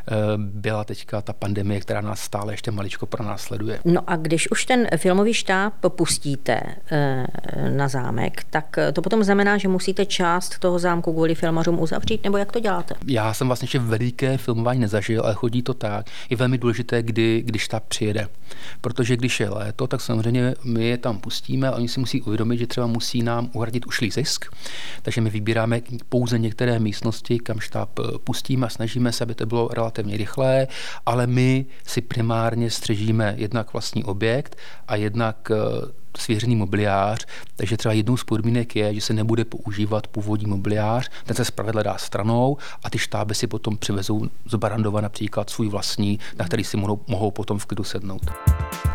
eh, 0.08 0.14
byla 0.36 0.84
teďka 0.84 1.22
ta 1.22 1.32
pandemie, 1.32 1.80
která 1.80 2.00
nás 2.00 2.20
stále 2.20 2.52
ještě 2.52 2.70
maličko 2.70 3.06
pronásleduje. 3.06 3.80
No 3.84 4.00
a 4.06 4.16
když 4.16 4.50
už 4.50 4.64
ten 4.64 4.88
filmový 4.96 5.34
štáb 5.34 5.72
pustíte 5.88 6.60
eh, 6.90 7.26
na 7.76 7.88
zámek, 7.88 8.44
tak 8.50 8.76
to 8.92 9.02
potom 9.02 9.24
znamená, 9.24 9.58
že 9.58 9.68
musíte 9.68 10.06
část 10.06 10.58
toho 10.58 10.78
zámku 10.78 11.12
kvůli 11.12 11.34
filmařům 11.34 11.80
uzavřít, 11.80 12.24
nebo 12.24 12.36
jak 12.36 12.52
to 12.52 12.60
děláte? 12.60 12.94
Já 13.06 13.34
jsem 13.34 13.46
vlastně 13.46 13.64
ještě 13.64 13.78
veliké 13.78 14.38
filmování 14.38 14.80
nezažil, 14.80 15.22
ale 15.22 15.34
chodí 15.34 15.62
to 15.62 15.74
tak. 15.74 16.06
Je 16.30 16.36
velmi 16.36 16.58
důležité, 16.58 17.02
kdy, 17.02 17.42
když 17.46 17.62
štáb 17.62 17.82
přijede. 17.88 18.28
Protože 18.80 19.16
když 19.16 19.40
je 19.40 19.48
léto, 19.48 19.86
tak 19.86 20.00
samozřejmě 20.00 20.15
samozřejmě 20.16 20.54
my 20.64 20.84
je 20.84 20.98
tam 20.98 21.18
pustíme 21.18 21.68
a 21.68 21.74
oni 21.74 21.88
si 21.88 22.00
musí 22.00 22.22
uvědomit, 22.22 22.58
že 22.58 22.66
třeba 22.66 22.86
musí 22.86 23.22
nám 23.22 23.50
uhradit 23.52 23.86
ušlý 23.86 24.10
zisk. 24.10 24.44
Takže 25.02 25.20
my 25.20 25.30
vybíráme 25.30 25.80
pouze 26.08 26.38
některé 26.38 26.78
místnosti, 26.78 27.38
kam 27.38 27.60
štáb 27.60 27.98
eh, 27.98 28.18
pustíme 28.24 28.66
a 28.66 28.70
snažíme 28.70 29.12
se, 29.12 29.24
aby 29.24 29.34
to 29.34 29.46
bylo 29.46 29.68
relativně 29.68 30.16
rychlé, 30.16 30.66
ale 31.06 31.26
my 31.26 31.66
si 31.86 32.00
primárně 32.00 32.70
střežíme 32.70 33.34
jednak 33.36 33.72
vlastní 33.72 34.04
objekt 34.04 34.56
a 34.88 34.96
jednak 34.96 35.50
eh, 35.50 35.56
svěřený 36.18 36.56
mobiliář, 36.56 37.26
takže 37.56 37.76
třeba 37.76 37.92
jednou 37.92 38.16
z 38.16 38.24
podmínek 38.24 38.76
je, 38.76 38.94
že 38.94 39.00
se 39.00 39.12
nebude 39.12 39.44
používat 39.44 40.06
původní 40.06 40.46
mobiliář, 40.46 41.10
ten 41.24 41.36
se 41.36 41.44
zpravidla 41.44 41.82
dá 41.82 41.98
stranou 41.98 42.56
a 42.84 42.90
ty 42.90 42.98
štáby 42.98 43.34
si 43.34 43.46
potom 43.46 43.76
přivezou 43.76 44.22
z 44.46 44.54
Barandova 44.54 45.00
například 45.00 45.50
svůj 45.50 45.68
vlastní, 45.68 46.18
na 46.38 46.44
který 46.44 46.64
si 46.64 46.76
mohou, 46.76 47.00
mohou 47.06 47.30
potom 47.30 47.58
v 47.58 47.66
klidu 47.66 47.84
sednout. 47.84 48.22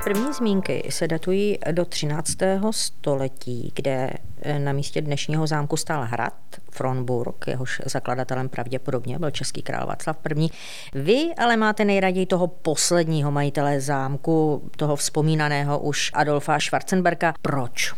První 0.03 0.33
zmínky 0.33 0.87
se 0.89 1.07
datují 1.07 1.57
do 1.71 1.85
13. 1.85 2.37
století, 2.71 3.71
kde 3.75 4.09
na 4.57 4.73
místě 4.73 5.01
dnešního 5.01 5.47
zámku 5.47 5.77
stál 5.77 6.03
hrad 6.03 6.33
Fronburg, 6.71 7.47
jehož 7.47 7.81
zakladatelem 7.85 8.49
pravděpodobně 8.49 9.19
byl 9.19 9.31
český 9.31 9.61
král 9.61 9.87
Václav 9.87 10.17
I. 10.35 10.49
Vy 10.93 11.35
ale 11.37 11.57
máte 11.57 11.85
nejraději 11.85 12.25
toho 12.25 12.47
posledního 12.47 13.31
majitele 13.31 13.81
zámku, 13.81 14.69
toho 14.75 14.95
vzpomínaného 14.95 15.79
už 15.79 16.11
Adolfa 16.13 16.59
Schwarzenberga. 16.59 17.33
Proč? 17.41 17.93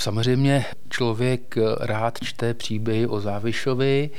Samozřejmě 0.00 0.64
člověk 0.90 1.54
rád 1.80 2.18
čte 2.22 2.54
příběhy 2.54 3.06
o 3.06 3.20
Závišovi, 3.20 4.10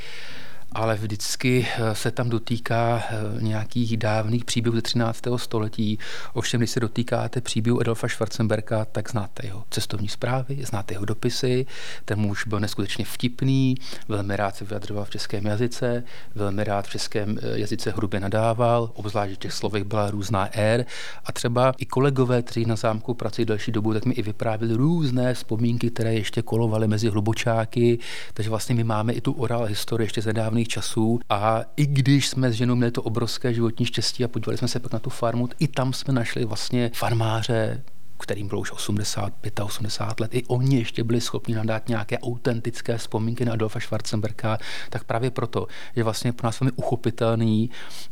ale 0.72 0.94
vždycky 0.94 1.66
eh, 1.68 1.94
se 1.94 2.10
tam 2.10 2.28
dotýká 2.28 3.02
eh, 3.10 3.42
nějakých 3.42 3.96
dávných 3.96 4.44
příběhů 4.44 4.76
ze 4.76 4.82
13. 4.82 5.22
století. 5.36 5.98
Ovšem, 6.32 6.60
když 6.60 6.70
se 6.70 6.80
dotýkáte 6.80 7.40
příběhu 7.40 7.80
Adolfa 7.80 8.08
Schwarzenberka, 8.08 8.84
tak 8.84 9.10
znáte 9.10 9.46
jeho 9.46 9.64
cestovní 9.70 10.08
zprávy, 10.08 10.64
znáte 10.64 10.94
jeho 10.94 11.04
dopisy. 11.04 11.66
Ten 12.04 12.18
muž 12.18 12.46
byl 12.46 12.60
neskutečně 12.60 13.04
vtipný, 13.04 13.74
velmi 14.08 14.36
rád 14.36 14.56
se 14.56 14.64
vyjadřoval 14.64 15.04
v 15.04 15.10
českém 15.10 15.46
jazyce, 15.46 16.04
velmi 16.34 16.64
rád 16.64 16.86
v 16.86 16.90
českém 16.90 17.38
eh, 17.42 17.58
jazyce 17.58 17.90
hrubě 17.90 18.20
nadával, 18.20 18.90
obzvlášť 18.94 19.34
v 19.34 19.38
těch 19.38 19.52
slovech 19.52 19.84
byla 19.84 20.10
různá 20.10 20.48
ér. 20.52 20.84
A 21.24 21.32
třeba 21.32 21.74
i 21.78 21.86
kolegové, 21.86 22.42
kteří 22.42 22.64
na 22.64 22.76
zámku 22.76 23.14
pracují 23.14 23.46
delší 23.46 23.72
dobu, 23.72 23.94
tak 23.94 24.04
mi 24.04 24.14
i 24.14 24.22
vyprávěli 24.22 24.74
různé 24.74 25.34
vzpomínky, 25.34 25.90
které 25.90 26.14
ještě 26.14 26.42
kolovaly 26.42 26.88
mezi 26.88 27.08
hlubočáky. 27.08 27.98
Takže 28.34 28.50
vlastně 28.50 28.74
my 28.74 28.84
máme 28.84 29.12
i 29.12 29.20
tu 29.20 29.32
oral 29.32 29.64
historii 29.64 30.06
ještě 30.06 30.22
ze 30.22 30.32
dávných 30.32 30.57
dávných 30.58 30.68
časů. 30.68 31.20
A 31.28 31.62
i 31.76 31.86
když 31.86 32.28
jsme 32.28 32.50
s 32.50 32.54
ženou 32.54 32.74
měli 32.74 32.92
to 32.92 33.02
obrovské 33.02 33.54
životní 33.54 33.86
štěstí 33.86 34.24
a 34.24 34.28
podívali 34.28 34.58
jsme 34.58 34.68
se 34.68 34.80
pak 34.80 34.92
na 34.92 34.98
tu 34.98 35.10
farmu, 35.10 35.48
i 35.58 35.68
tam 35.68 35.92
jsme 35.92 36.14
našli 36.14 36.44
vlastně 36.44 36.90
farmáře, 36.94 37.82
kterým 38.18 38.48
bylo 38.48 38.60
už 38.60 38.72
85 38.72 39.60
a 39.60 39.64
80 39.64 40.20
let, 40.20 40.34
i 40.34 40.44
oni 40.48 40.76
ještě 40.76 41.04
byli 41.04 41.20
schopni 41.20 41.54
nadat 41.54 41.88
nějaké 41.88 42.18
autentické 42.18 42.98
vzpomínky 42.98 43.44
na 43.44 43.52
Adolfa 43.52 43.80
Schwarzenberga, 43.80 44.58
tak 44.90 45.04
právě 45.04 45.30
proto, 45.30 45.66
že 45.96 46.02
vlastně 46.02 46.32
pro 46.32 46.46
nás 46.46 46.60
velmi 46.60 46.72
uchopitelný 46.76 47.70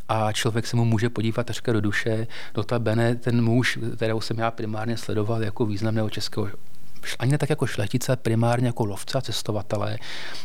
a 0.09 0.33
člověk 0.33 0.67
se 0.67 0.77
mu 0.77 0.85
může 0.85 1.11
podívat 1.11 1.51
až 1.51 1.63
do 1.73 1.81
duše. 1.81 2.27
Notabene 2.57 3.17
ten 3.17 3.45
muž, 3.45 3.79
kterého 3.97 4.21
jsem 4.21 4.39
já 4.39 4.51
primárně 4.51 4.97
sledoval 4.97 5.43
jako 5.43 5.67
významného 5.67 6.11
českého 6.11 6.49
ani 7.19 7.33
ne 7.33 7.39
tak 7.39 7.51
jako 7.51 7.67
šlechtice, 7.67 8.17
primárně 8.17 8.67
jako 8.67 8.85
lovce 8.85 9.19
a 9.19 9.21
cestovatele, 9.21 9.99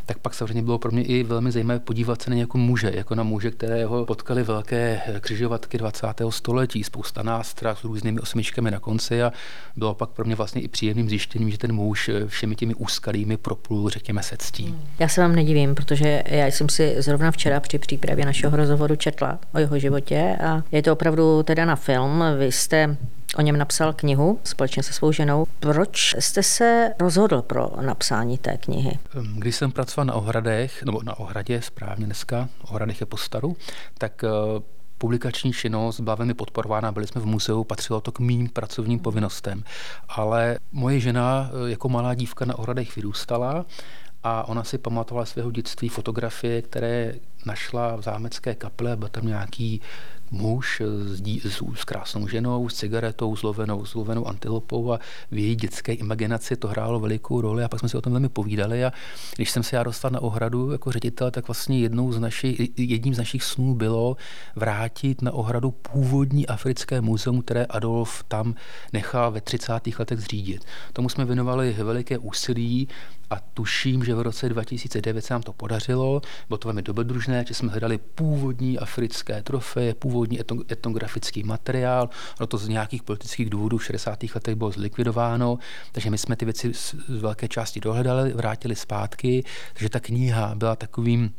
tak 0.05 0.19
pak 0.19 0.33
samozřejmě 0.33 0.61
bylo 0.61 0.79
pro 0.79 0.91
mě 0.91 1.03
i 1.03 1.23
velmi 1.23 1.51
zajímavé 1.51 1.79
podívat 1.79 2.21
se 2.21 2.29
na 2.29 2.35
jako 2.35 2.57
muže, 2.57 2.91
jako 2.93 3.15
na 3.15 3.23
muže, 3.23 3.51
kterého 3.51 4.05
potkali 4.05 4.43
velké 4.43 5.01
křižovatky 5.19 5.77
20. 5.77 6.07
století, 6.29 6.83
spousta 6.83 7.23
nástrah 7.23 7.79
s 7.79 7.83
různými 7.83 8.19
osmičkami 8.19 8.71
na 8.71 8.79
konci 8.79 9.23
a 9.23 9.31
bylo 9.75 9.93
pak 9.93 10.09
pro 10.09 10.25
mě 10.25 10.35
vlastně 10.35 10.61
i 10.61 10.67
příjemným 10.67 11.09
zjištěním, 11.09 11.49
že 11.49 11.57
ten 11.57 11.73
muž 11.73 12.09
všemi 12.27 12.55
těmi 12.55 12.75
úskalými 12.75 13.37
proplul, 13.37 13.89
řekněme, 13.89 14.23
se 14.23 14.35
ctí. 14.39 14.75
Já 14.99 15.07
se 15.07 15.21
vám 15.21 15.35
nedivím, 15.35 15.75
protože 15.75 16.23
já 16.25 16.45
jsem 16.45 16.69
si 16.69 16.95
zrovna 16.97 17.31
včera 17.31 17.59
při 17.59 17.79
přípravě 17.79 18.25
našeho 18.25 18.57
rozhovoru 18.57 18.95
četla 18.95 19.39
o 19.53 19.59
jeho 19.59 19.79
životě 19.79 20.37
a 20.43 20.63
je 20.71 20.81
to 20.81 20.93
opravdu 20.93 21.43
teda 21.43 21.65
na 21.65 21.75
film. 21.75 22.23
Vy 22.39 22.51
jste 22.51 22.97
o 23.37 23.41
něm 23.41 23.57
napsal 23.57 23.93
knihu 23.93 24.39
společně 24.43 24.83
se 24.83 24.93
svou 24.93 25.11
ženou. 25.11 25.45
Proč 25.59 26.15
jste 26.19 26.43
se 26.43 26.93
rozhodl 26.99 27.41
pro 27.41 27.71
napsání 27.81 28.37
té 28.37 28.57
knihy? 28.57 28.99
Když 29.37 29.55
jsem 29.55 29.71
pracoval 29.71 30.05
na 30.05 30.13
ohradech, 30.13 30.83
nebo 30.83 31.03
na 31.03 31.19
ohradě 31.19 31.61
správně 31.61 32.05
dneska, 32.05 32.49
ohradech 32.67 32.99
je 32.99 33.05
po 33.05 33.17
staru, 33.17 33.57
tak 33.97 34.23
eh, 34.23 34.27
publikační 34.97 35.53
činnost 35.53 35.99
byla 35.99 36.15
velmi 36.15 36.33
podporována, 36.33 36.91
byli 36.91 37.07
jsme 37.07 37.21
v 37.21 37.25
muzeu, 37.25 37.63
patřilo 37.63 38.01
to 38.01 38.11
k 38.11 38.19
mým 38.19 38.49
pracovním 38.49 38.99
povinnostem. 38.99 39.63
Ale 40.09 40.57
moje 40.71 40.99
žena 40.99 41.49
eh, 41.49 41.71
jako 41.71 41.89
malá 41.89 42.13
dívka 42.13 42.45
na 42.45 42.59
ohradech 42.59 42.95
vyrůstala 42.95 43.65
a 44.23 44.47
ona 44.47 44.63
si 44.63 44.77
pamatovala 44.77 45.25
svého 45.25 45.51
dětství 45.51 45.89
fotografie, 45.89 46.61
které 46.61 47.13
našla 47.45 47.95
v 47.95 48.01
zámecké 48.01 48.55
kaple, 48.55 48.95
byl 48.95 49.07
tam 49.07 49.27
nějaký 49.27 49.81
muž 50.31 50.81
s, 51.05 51.21
dí, 51.21 51.41
s, 51.45 51.63
s 51.75 51.83
krásnou 51.83 52.27
ženou, 52.27 52.69
s 52.69 52.73
cigaretou, 52.73 53.35
s 53.35 53.43
lovenou, 53.43 53.85
s 53.85 53.95
lovenou 53.95 54.27
antilopou 54.27 54.93
a 54.93 54.99
v 55.31 55.37
její 55.37 55.55
dětské 55.55 55.93
imaginaci 55.93 56.55
to 56.55 56.67
hrálo 56.67 56.99
velikou 56.99 57.41
roli 57.41 57.63
a 57.63 57.67
pak 57.67 57.79
jsme 57.79 57.89
si 57.89 57.97
o 57.97 58.01
tom 58.01 58.13
velmi 58.13 58.29
povídali 58.29 58.85
a 58.85 58.91
když 59.35 59.51
jsem 59.51 59.63
se 59.63 59.75
já 59.75 59.83
dostal 59.83 60.11
na 60.11 60.19
ohradu 60.19 60.71
jako 60.71 60.91
ředitel, 60.91 61.31
tak 61.31 61.47
vlastně 61.47 61.79
jednou 61.79 62.11
z 62.11 62.19
naši, 62.19 62.69
jedním 62.77 63.13
z 63.13 63.17
našich 63.17 63.43
snů 63.43 63.75
bylo 63.75 64.17
vrátit 64.55 65.21
na 65.21 65.31
ohradu 65.31 65.71
původní 65.71 66.47
africké 66.47 67.01
muzeum, 67.01 67.41
které 67.41 67.65
Adolf 67.65 68.23
tam 68.27 68.55
nechal 68.93 69.31
ve 69.31 69.41
30. 69.41 69.73
letech 69.99 70.19
zřídit. 70.19 70.65
Tomu 70.93 71.09
jsme 71.09 71.25
věnovali 71.25 71.75
veliké 71.79 72.17
úsilí 72.17 72.87
a 73.31 73.39
tuším, 73.53 74.03
že 74.03 74.15
v 74.15 74.21
roce 74.21 74.49
2009 74.49 75.25
se 75.25 75.33
nám 75.33 75.41
to 75.41 75.53
podařilo. 75.53 76.21
Bylo 76.47 76.57
to 76.57 76.67
velmi 76.67 76.81
dobrodružné, 76.81 77.45
že 77.47 77.53
jsme 77.53 77.71
hledali 77.71 77.97
původní 77.97 78.79
africké 78.79 79.43
trofeje, 79.43 79.93
původní 79.93 80.39
etnografický 80.71 81.43
materiál. 81.43 82.09
No 82.39 82.47
to 82.47 82.57
z 82.57 82.67
nějakých 82.67 83.03
politických 83.03 83.49
důvodů 83.49 83.77
v 83.77 83.85
60. 83.85 84.19
letech 84.35 84.55
bylo 84.55 84.71
zlikvidováno, 84.71 85.57
takže 85.91 86.09
my 86.09 86.17
jsme 86.17 86.35
ty 86.35 86.45
věci 86.45 86.73
z 86.73 86.95
velké 87.07 87.47
části 87.47 87.79
dohledali, 87.79 88.33
vrátili 88.33 88.75
zpátky, 88.75 89.43
takže 89.73 89.89
ta 89.89 89.99
kniha 89.99 90.55
byla 90.55 90.75
takovým 90.75 91.33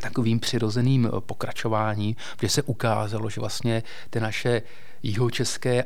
takovým 0.00 0.40
přirozeným 0.40 1.10
pokračováním, 1.20 2.16
kde 2.38 2.48
se 2.48 2.62
ukázalo, 2.62 3.30
že 3.30 3.40
vlastně 3.40 3.82
ty 4.10 4.20
naše 4.20 4.62
jihočeské 5.02 5.84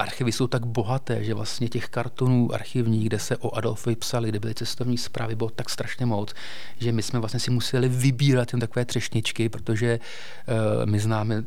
archivy 0.00 0.32
jsou 0.32 0.46
tak 0.46 0.66
bohaté, 0.66 1.24
že 1.24 1.34
vlastně 1.34 1.68
těch 1.68 1.88
kartonů 1.88 2.54
archivních, 2.54 3.06
kde 3.06 3.18
se 3.18 3.36
o 3.36 3.56
Adolfovi 3.56 3.96
psali, 3.96 4.28
kde 4.28 4.38
byly 4.38 4.54
cestovní 4.54 4.98
zprávy, 4.98 5.34
bylo 5.34 5.50
tak 5.50 5.70
strašně 5.70 6.06
moc, 6.06 6.34
že 6.78 6.92
my 6.92 7.02
jsme 7.02 7.18
vlastně 7.18 7.40
si 7.40 7.50
museli 7.50 7.88
vybírat 7.88 8.52
jen 8.52 8.60
takové 8.60 8.84
třešničky, 8.84 9.48
protože 9.48 9.98
uh, 9.98 10.90
my 10.90 11.00
známe 11.00 11.44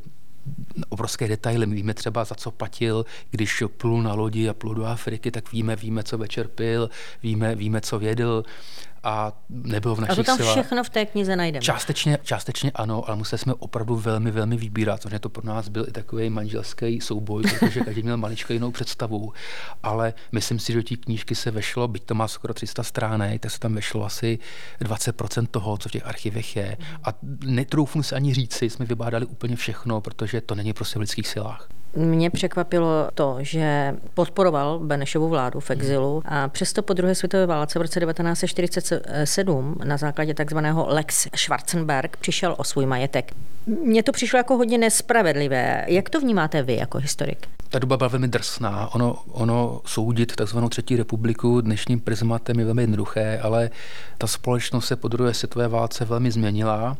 obrovské 0.89 1.27
detaily. 1.27 1.65
My 1.65 1.75
víme 1.75 1.93
třeba, 1.93 2.23
za 2.23 2.35
co 2.35 2.51
platil, 2.51 3.05
když 3.31 3.63
plul 3.77 4.03
na 4.03 4.13
lodi 4.13 4.49
a 4.49 4.53
plul 4.53 4.75
do 4.75 4.85
Afriky, 4.85 5.31
tak 5.31 5.51
víme, 5.51 5.75
víme, 5.75 6.03
co 6.03 6.17
večer 6.17 6.47
pil, 6.47 6.89
víme, 7.23 7.55
víme 7.55 7.81
co 7.81 7.99
vědl 7.99 8.43
a 9.03 9.33
nebylo 9.49 9.95
v 9.95 9.99
našich 9.99 10.15
silách. 10.15 10.19
A 10.19 10.23
to 10.23 10.37
tam 10.37 10.37
silách. 10.37 10.51
všechno 10.51 10.83
v 10.83 10.89
té 10.89 11.05
knize 11.05 11.35
najdeme. 11.35 11.63
Částečně, 11.63 12.17
částečně 12.23 12.71
ano, 12.71 13.03
ale 13.07 13.17
museli 13.17 13.39
jsme 13.39 13.53
opravdu 13.53 13.95
velmi, 13.95 14.31
velmi 14.31 14.57
vybírat, 14.57 15.01
protože 15.01 15.19
to 15.19 15.29
pro 15.29 15.45
nás 15.45 15.69
byl 15.69 15.85
i 15.87 15.91
takový 15.91 16.29
manželský 16.29 17.01
souboj, 17.01 17.43
protože 17.59 17.79
každý 17.79 18.03
měl 18.03 18.17
maličko 18.17 18.53
jinou 18.53 18.71
představu. 18.71 19.33
Ale 19.83 20.13
myslím 20.31 20.59
si, 20.59 20.73
že 20.73 20.79
do 20.79 20.83
té 20.83 20.95
knížky 20.95 21.35
se 21.35 21.51
vešlo, 21.51 21.87
byť 21.87 22.03
to 22.03 22.15
má 22.15 22.27
skoro 22.27 22.53
300 22.53 22.83
stránek, 22.83 23.41
tak 23.41 23.51
se 23.51 23.59
tam 23.59 23.75
vešlo 23.75 24.05
asi 24.05 24.39
20% 24.81 25.47
toho, 25.47 25.77
co 25.77 25.89
v 25.89 25.91
těch 25.91 26.07
archivech 26.07 26.55
je. 26.55 26.77
A 27.03 27.13
netroufnu 27.45 28.03
se 28.03 28.15
ani 28.15 28.33
říci, 28.33 28.69
jsme 28.69 28.85
vybádali 28.85 29.25
úplně 29.25 29.55
všechno, 29.55 30.01
protože 30.01 30.41
to 30.41 30.55
není 30.55 30.73
prostě 30.73 30.99
v 30.99 31.01
lidských 31.01 31.27
silách. 31.27 31.72
Mě 31.95 32.29
překvapilo 32.29 33.09
to, 33.13 33.37
že 33.39 33.95
podporoval 34.13 34.79
Benešovu 34.79 35.27
vládu 35.27 35.59
v 35.59 35.71
exilu 35.71 36.23
a 36.25 36.47
přesto 36.47 36.81
po 36.81 36.93
druhé 36.93 37.15
světové 37.15 37.45
válce 37.45 37.79
v 37.79 37.81
roce 37.81 37.99
1947 37.99 39.77
na 39.83 39.97
základě 39.97 40.33
takzvaného 40.33 40.85
Lex 40.89 41.27
Schwarzenberg 41.35 42.17
přišel 42.17 42.55
o 42.57 42.63
svůj 42.63 42.85
majetek. 42.85 43.31
Mně 43.67 44.03
to 44.03 44.11
přišlo 44.11 44.37
jako 44.37 44.57
hodně 44.57 44.77
nespravedlivé. 44.77 45.85
Jak 45.87 46.09
to 46.09 46.19
vnímáte 46.19 46.63
vy 46.63 46.75
jako 46.75 46.97
historik? 46.97 47.47
Ta 47.73 47.79
doba 47.79 47.97
byla 47.97 48.07
velmi 48.07 48.27
drsná. 48.27 48.93
Ono, 48.95 49.23
ono 49.31 49.81
soudit 49.85 50.35
takzvanou 50.35 50.69
třetí 50.69 50.95
republiku 50.95 51.61
dnešním 51.61 51.99
prismatem 51.99 52.59
je 52.59 52.65
velmi 52.65 52.83
jednoduché, 52.83 53.39
ale 53.43 53.69
ta 54.17 54.27
společnost 54.27 54.85
se 54.85 54.95
po 54.95 55.07
druhé 55.07 55.33
světové 55.33 55.67
válce 55.67 56.05
velmi 56.05 56.31
změnila. 56.31 56.97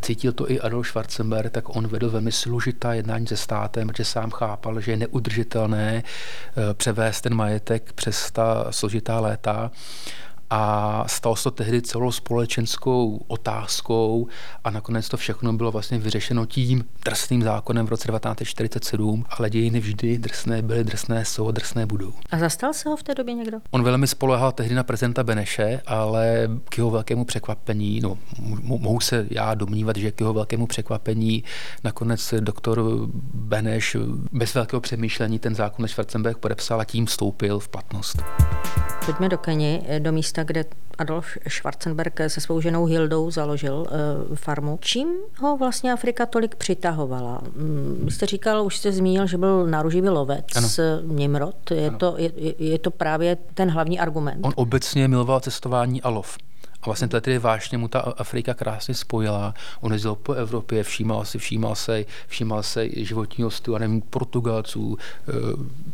Cítil 0.00 0.32
to 0.32 0.50
i 0.50 0.60
Adolf 0.60 0.86
Schwarzenberg, 0.86 1.52
tak 1.52 1.76
on 1.76 1.88
vedl 1.88 2.10
velmi 2.10 2.32
složitá 2.32 2.94
jednání 2.94 3.26
se 3.26 3.36
státem, 3.36 3.88
protože 3.88 4.04
sám 4.04 4.30
chápal, 4.30 4.80
že 4.80 4.90
je 4.90 4.96
neudržitelné 4.96 6.02
eh, 6.02 6.74
převést 6.74 7.20
ten 7.20 7.34
majetek 7.34 7.92
přes 7.92 8.30
ta 8.30 8.66
složitá 8.70 9.20
léta 9.20 9.70
a 10.50 11.04
stalo 11.08 11.36
se 11.36 11.44
to 11.44 11.50
tehdy 11.50 11.82
celou 11.82 12.12
společenskou 12.12 13.24
otázkou 13.26 14.26
a 14.64 14.70
nakonec 14.70 15.08
to 15.08 15.16
všechno 15.16 15.52
bylo 15.52 15.72
vlastně 15.72 15.98
vyřešeno 15.98 16.46
tím 16.46 16.84
drsným 17.04 17.42
zákonem 17.42 17.86
v 17.86 17.88
roce 17.88 18.08
1947, 18.08 19.24
ale 19.30 19.50
dějiny 19.50 19.80
vždy 19.80 20.18
drsné 20.18 20.62
byly, 20.62 20.84
drsné 20.84 21.24
jsou, 21.24 21.50
drsné 21.50 21.86
budou. 21.86 22.12
A 22.30 22.38
zastal 22.38 22.72
se 22.72 22.88
ho 22.88 22.96
v 22.96 23.02
té 23.02 23.14
době 23.14 23.34
někdo? 23.34 23.58
On 23.70 23.82
velmi 23.82 24.06
spolehal 24.06 24.52
tehdy 24.52 24.74
na 24.74 24.82
prezidenta 24.82 25.24
Beneše, 25.24 25.80
ale 25.86 26.48
k 26.64 26.78
jeho 26.78 26.90
velkému 26.90 27.24
překvapení, 27.24 28.00
no 28.00 28.18
mohu 28.62 29.00
se 29.00 29.26
já 29.30 29.54
domnívat, 29.54 29.96
že 29.96 30.12
k 30.12 30.20
jeho 30.20 30.32
velkému 30.32 30.66
překvapení 30.66 31.44
nakonec 31.84 32.34
doktor 32.40 32.82
Beneš 33.34 33.96
bez 34.32 34.54
velkého 34.54 34.80
přemýšlení 34.80 35.38
ten 35.38 35.54
zákon 35.54 35.88
Schwarzenberg 35.88 36.38
podepsal 36.38 36.80
a 36.80 36.84
tím 36.84 37.06
vstoupil 37.06 37.58
v 37.58 37.68
platnost. 37.68 38.22
Pojďme 39.06 39.28
do 39.28 39.38
Keni, 39.38 39.82
do 39.98 40.12
místa, 40.12 40.44
kde 40.44 40.64
Adolf 40.98 41.26
Schwarzenberg 41.48 42.20
se 42.28 42.40
svou 42.40 42.60
ženou 42.60 42.84
Hildou 42.84 43.30
založil 43.30 43.74
uh, 43.74 44.36
farmu. 44.36 44.78
Čím 44.82 45.08
ho 45.38 45.56
vlastně 45.56 45.92
Afrika 45.92 46.26
tolik 46.26 46.54
přitahovala? 46.54 47.40
Mm, 47.56 48.00
vy 48.04 48.10
jste 48.10 48.26
říkal, 48.26 48.64
už 48.64 48.76
jste 48.76 48.92
zmínil, 48.92 49.26
že 49.26 49.38
byl 49.38 49.66
náruživý 49.66 50.08
lovec, 50.08 50.44
ano. 50.56 50.68
Nimrod. 51.02 51.70
Je 51.70 51.90
to, 51.90 52.14
je, 52.18 52.30
je 52.58 52.78
to 52.78 52.90
právě 52.90 53.36
ten 53.54 53.70
hlavní 53.70 54.00
argument? 54.00 54.38
On 54.42 54.52
obecně 54.56 55.08
miloval 55.08 55.40
cestování 55.40 56.02
a 56.02 56.08
lov. 56.08 56.38
A 56.86 56.88
vlastně 56.88 57.08
tady 57.08 57.38
vážně 57.38 57.78
mu 57.78 57.88
ta 57.88 58.00
Afrika 58.00 58.54
krásně 58.54 58.94
spojila. 58.94 59.54
On 59.80 59.92
jezdil 59.92 60.14
po 60.14 60.32
Evropě, 60.32 60.82
všímal 60.82 61.24
si, 61.24 61.38
všímal 61.38 61.74
se, 61.74 62.04
všímal 62.26 62.62
se 62.62 62.88
životního 63.04 63.50
stylu, 63.50 63.78
nevím, 63.78 64.00
Portugalců, 64.00 64.98
eh, 65.28 65.32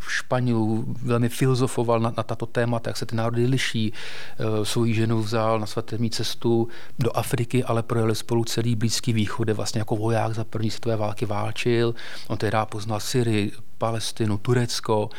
Španělů, 0.07 0.85
velmi 1.01 1.29
filozofoval 1.29 1.99
na, 1.99 2.13
na 2.17 2.23
tato 2.23 2.45
témata, 2.45 2.89
jak 2.89 2.97
se 2.97 3.05
ty 3.05 3.15
národy 3.15 3.45
liší. 3.45 3.93
Eh, 4.39 4.65
Svoji 4.65 4.93
ženu 4.93 5.21
vzal 5.21 5.59
na 5.59 5.65
svatební 5.65 6.09
cestu 6.09 6.67
do 6.99 7.17
Afriky, 7.17 7.63
ale 7.63 7.83
projeli 7.83 8.15
spolu 8.15 8.43
celý 8.43 8.75
Blízký 8.75 9.13
východ, 9.13 9.43
kde 9.43 9.53
vlastně 9.53 9.79
jako 9.79 9.95
voják 9.95 10.33
za 10.33 10.43
první 10.43 10.71
světové 10.71 10.95
války 10.95 11.25
válčil. 11.25 11.95
On 12.27 12.37
tehdy 12.37 12.57
poznal 12.69 12.99
Syrii, 12.99 13.51
Palestinu, 13.83 14.37
Turecko 14.37 15.09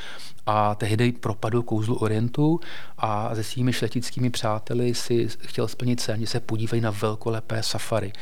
a 0.46 0.74
tehdy 0.74 1.12
propadl 1.12 1.62
kouzlu 1.62 1.96
Orientu 1.96 2.60
a 2.98 3.34
se 3.34 3.44
svými 3.44 3.72
šletickými 3.72 4.30
přáteli 4.30 4.94
si 4.94 5.28
chtěl 5.38 5.68
splnit 5.68 6.00
sen, 6.00 6.20
že 6.20 6.26
se 6.26 6.40
podívají 6.40 6.80
na 6.80 6.90
velkolepé 6.90 7.62
safari. 7.62 8.12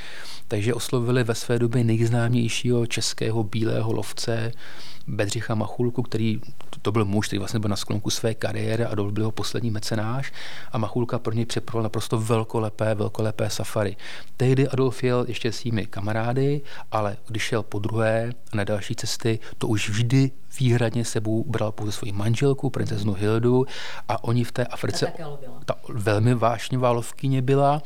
Takže 0.48 0.74
oslovili 0.74 1.24
ve 1.24 1.34
své 1.34 1.58
době 1.58 1.84
nejznámějšího 1.84 2.86
českého 2.86 3.42
bílého 3.44 3.92
lovce 3.92 4.52
Bedřicha 5.06 5.54
Machulku, 5.54 6.02
který 6.02 6.40
to 6.82 6.92
byl 6.92 7.04
muž, 7.04 7.26
který 7.26 7.38
vlastně 7.38 7.60
byl 7.60 7.70
na 7.70 7.76
sklonku 7.76 8.10
své 8.10 8.34
kariéry 8.34 8.84
a 8.84 8.96
byl 8.96 9.12
jeho 9.18 9.30
poslední 9.30 9.70
mecenáš. 9.70 10.32
A 10.72 10.78
Machulka 10.78 11.18
pro 11.18 11.34
něj 11.34 11.46
připravil 11.46 11.82
naprosto 11.82 12.18
velkolepé, 12.18 12.94
velkolepé 12.94 13.50
safari. 13.50 13.96
Tehdy 14.36 14.68
Adolf 14.68 15.04
jel 15.04 15.24
ještě 15.28 15.52
s 15.52 15.62
svými 15.62 15.86
kamarády, 15.86 16.60
ale 16.92 17.16
když 17.28 17.42
šel 17.42 17.62
po 17.62 17.78
druhé 17.78 18.32
na 18.54 18.64
další 18.64 18.94
cesty, 18.94 19.38
to 19.58 19.68
už 19.68 19.88
vždy 19.88 20.30
výhradně 20.60 21.04
sebou 21.04 21.44
bral 21.44 21.72
pouze 21.72 21.92
svoji 21.92 22.12
manželku, 22.12 22.70
princeznu 22.70 23.12
Hildu 23.12 23.66
a 24.08 24.24
oni 24.24 24.44
v 24.44 24.52
té 24.52 24.64
Africe, 24.64 25.12
ta, 25.16 25.38
ta 25.64 25.74
velmi 25.88 26.34
vášnivá 26.34 26.90
lovkyně 26.90 27.42
byla 27.42 27.82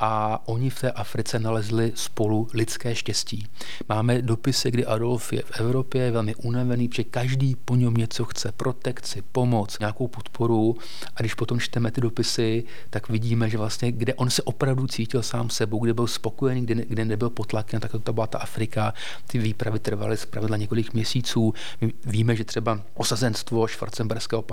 a 0.00 0.42
oni 0.48 0.70
v 0.70 0.80
té 0.80 0.90
Africe 0.90 1.38
nalezli 1.38 1.92
spolu 1.94 2.48
lidské 2.54 2.94
štěstí. 2.94 3.46
Máme 3.88 4.22
dopisy, 4.22 4.70
kdy 4.70 4.86
Adolf 4.86 5.32
je 5.32 5.42
v 5.42 5.60
Evropě 5.60 6.10
velmi 6.10 6.34
unavený, 6.34 6.88
protože 6.88 7.04
každý 7.04 7.56
po 7.64 7.76
něm 7.76 7.94
něco 7.94 8.24
chce, 8.24 8.52
protekci, 8.52 9.22
pomoc, 9.32 9.78
nějakou 9.78 10.08
podporu 10.08 10.76
a 11.16 11.20
když 11.20 11.34
potom 11.34 11.60
čteme 11.60 11.90
ty 11.90 12.00
dopisy, 12.00 12.64
tak 12.90 13.08
vidíme, 13.08 13.50
že 13.50 13.58
vlastně, 13.58 13.92
kde 13.92 14.14
on 14.14 14.30
se 14.30 14.42
opravdu 14.42 14.86
cítil 14.86 15.22
sám 15.22 15.50
sebou, 15.50 15.78
kde 15.78 15.94
byl 15.94 16.06
spokojený, 16.06 16.66
kde, 16.66 16.74
kde 16.74 17.04
nebyl 17.04 17.30
potlaken, 17.30 17.80
tak 17.80 17.92
to 18.02 18.12
byla 18.12 18.26
ta 18.26 18.38
Afrika. 18.38 18.94
Ty 19.26 19.38
výpravy 19.38 19.78
trvaly 19.78 20.16
zpravidla 20.16 20.56
několik 20.56 20.94
měsíců. 20.94 21.54
My 21.80 21.92
víme, 22.04 22.36
že 22.36 22.44
třeba 22.44 22.80
osazenstvo 22.94 23.68
Schwarzenberského 23.68 24.44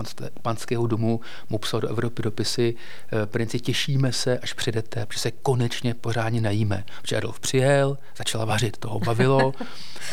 panského 0.41 0.87
domu 0.87 1.19
mu 1.49 1.57
psal 1.57 1.81
do 1.81 1.87
Evropy 1.87 2.21
dopisy, 2.21 2.75
eh, 3.23 3.25
princi, 3.25 3.59
těšíme 3.59 4.13
se, 4.13 4.39
až 4.39 4.53
přijdete, 4.53 5.05
protože 5.05 5.19
se 5.19 5.32
konečně 5.41 5.93
pořádně 5.93 6.41
najíme. 6.41 6.83
Protože 7.01 7.17
Adolf 7.17 7.39
přijel, 7.39 7.97
začala 8.17 8.45
vařit, 8.45 8.77
toho 8.77 8.99
bavilo. 8.99 9.53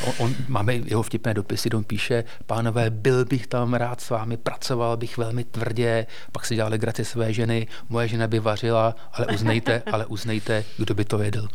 On, 0.07 0.13
on, 0.19 0.35
máme 0.49 0.75
jeho 0.75 1.03
vtipné 1.03 1.35
dopisy, 1.35 1.71
on 1.71 1.85
píše, 1.85 2.25
pánové, 2.47 2.91
byl 2.91 3.25
bych 3.25 3.47
tam 3.47 3.75
rád 3.75 4.01
s 4.01 4.11
vámi, 4.11 4.37
pracoval 4.37 4.97
bych 4.97 5.19
velmi 5.19 5.45
tvrdě, 5.45 6.07
pak 6.33 6.47
si 6.47 6.55
dělali 6.55 6.79
graci 6.79 7.05
své 7.05 7.33
ženy, 7.33 7.67
moje 7.89 8.09
žena 8.09 8.27
by 8.27 8.39
vařila, 8.39 8.95
ale 9.13 9.27
uznejte, 9.27 9.83
ale 9.93 10.07
uznejte, 10.07 10.65
kdo 10.77 10.95
by 10.95 11.05
to 11.05 11.23
jedl. 11.23 11.49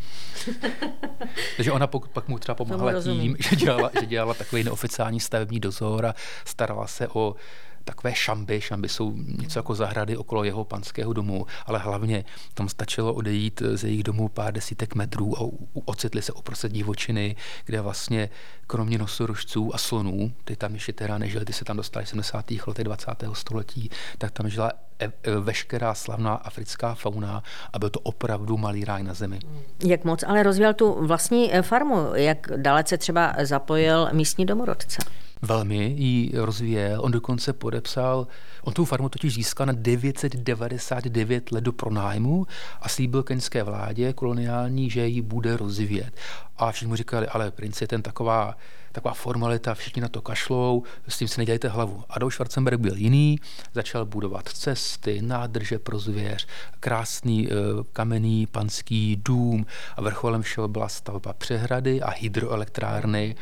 Takže 1.55 1.71
ona 1.71 1.87
pak, 1.87 2.07
pak 2.07 2.27
mu 2.27 2.39
třeba 2.39 2.55
pomáhala 2.55 3.01
tím, 3.01 3.35
že 3.39 3.55
dělala, 3.55 3.91
že 3.99 4.05
dělala 4.05 4.33
takový 4.33 4.63
neoficiální 4.63 5.19
stavební 5.19 5.59
dozor 5.59 6.05
a 6.05 6.15
starala 6.45 6.87
se 6.87 7.07
o 7.07 7.35
takové 7.85 8.15
šamby. 8.15 8.61
Šamby 8.61 8.89
jsou 8.89 9.13
něco 9.15 9.59
jako 9.59 9.75
zahrady 9.75 10.17
okolo 10.17 10.43
jeho 10.43 10.63
panského 10.63 11.13
domu, 11.13 11.45
ale 11.65 11.79
hlavně 11.79 12.25
tam 12.53 12.69
stačilo 12.69 13.13
odejít 13.13 13.61
ze 13.73 13.87
jejich 13.87 14.03
domů 14.03 14.29
pár 14.29 14.53
desítek 14.53 14.95
metrů 14.95 15.41
a 15.41 15.49
ocitli 15.85 16.21
se 16.21 16.33
uprostřed 16.33 16.71
divočiny, 16.71 17.35
kde 17.65 17.81
vlastně 17.81 18.29
kromě 18.67 18.97
nosorožců 18.97 19.75
a 19.75 19.77
slonů, 19.77 20.33
ty 20.43 20.55
tam 20.55 20.73
ještě 20.73 20.93
teda 20.93 21.17
nežili, 21.17 21.45
ty 21.45 21.53
se 21.53 21.65
tam 21.65 21.77
dostali 21.77 22.05
v 22.05 22.09
70. 22.09 22.45
letech 22.67 22.83
20. 22.83 23.11
století, 23.33 23.89
tak 24.17 24.31
tam 24.31 24.49
žila 24.49 24.71
e, 24.99 25.05
e, 25.05 25.11
veškerá 25.39 25.93
slavná 25.93 26.33
africká 26.33 26.93
fauna 26.93 27.43
a 27.73 27.79
byl 27.79 27.89
to 27.89 27.99
opravdu 27.99 28.57
malý 28.57 28.85
ráj 28.85 29.03
na 29.03 29.13
zemi. 29.13 29.39
Jak 29.85 30.03
moc 30.03 30.23
ale 30.23 30.43
rozvíjel 30.43 30.73
tu 30.73 31.07
vlastní 31.07 31.51
farmu, 31.61 32.11
jak 32.13 32.47
dalece 32.55 32.97
třeba 32.97 33.35
zapojil 33.43 34.09
místní 34.13 34.45
domorodce? 34.45 34.97
Velmi 35.45 35.95
ji 35.97 36.31
rozvíjel. 36.33 37.01
On 37.01 37.11
dokonce 37.11 37.53
podepsal, 37.53 38.27
on 38.63 38.73
tu 38.73 38.85
farmu 38.85 39.09
totiž 39.09 39.33
získal 39.33 39.65
na 39.65 39.73
999 39.75 41.51
let 41.51 41.63
do 41.63 41.73
pronájmu 41.73 42.47
a 42.81 42.89
slíbil 42.89 43.23
keňské 43.23 43.63
vládě 43.63 44.13
koloniální, 44.13 44.89
že 44.89 45.07
ji 45.07 45.21
bude 45.21 45.57
rozvíjet. 45.57 46.13
A 46.57 46.71
všichni 46.71 46.87
mu 46.87 46.95
říkali, 46.95 47.27
ale 47.27 47.51
princ 47.51 47.81
je 47.81 47.87
ten 47.87 48.01
taková 48.01 48.55
taková 48.95 49.13
formalita, 49.13 49.73
všichni 49.73 50.01
na 50.01 50.07
to 50.07 50.21
kašlou, 50.21 50.83
s 51.07 51.17
tím 51.17 51.27
si 51.27 51.39
nedělejte 51.39 51.67
hlavu. 51.67 52.03
Adolf 52.09 52.33
Schwarzenberg 52.33 52.79
byl 52.79 52.95
jiný, 52.95 53.39
začal 53.73 54.05
budovat 54.05 54.49
cesty, 54.49 55.21
nádrže 55.21 55.79
pro 55.79 55.99
zvěř, 55.99 56.47
krásný 56.79 57.47
e, 57.47 57.51
kamenný 57.93 58.47
panský 58.47 59.15
dům 59.15 59.65
a 59.95 60.01
vrcholem 60.01 60.41
všeho 60.41 60.67
byla 60.67 60.89
stavba 60.89 61.33
přehrady 61.33 62.01
a 62.01 62.09
hydroelektrárny. 62.09 63.35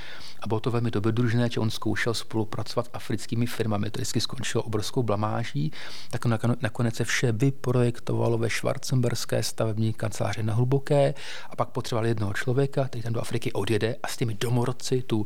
A 0.43 0.48
bylo 0.48 0.60
to 0.60 0.72
velmi 0.72 0.91
dobrodružné, 0.91 1.50
že 1.50 1.60
on 1.60 1.69
zkoušel 1.69 2.13
spolupracovat 2.13 2.86
s 2.86 2.89
africkými 2.93 3.45
firmami. 3.45 3.89
To 3.91 3.98
vždycky 3.98 4.22
skončilo 4.22 4.63
obrovskou 4.63 5.03
blamáží. 5.03 5.72
Tak 6.12 6.25
nakonec 6.62 6.95
se 6.95 7.03
vše 7.03 7.31
vyprojektovalo 7.31 8.38
ve 8.38 8.50
švarcemberské 8.50 9.43
stavební 9.43 9.93
kanceláři 9.93 10.43
na 10.43 10.53
Hluboké 10.53 11.13
a 11.50 11.55
pak 11.55 11.69
potřeboval 11.69 12.05
jednoho 12.05 12.33
člověka, 12.33 12.86
který 12.86 13.03
tam 13.03 13.13
do 13.13 13.22
Afriky 13.22 13.53
odjede 13.53 13.95
a 14.03 14.07
s 14.07 14.17
těmi 14.17 14.33
domorodci 14.33 15.01
tu 15.01 15.25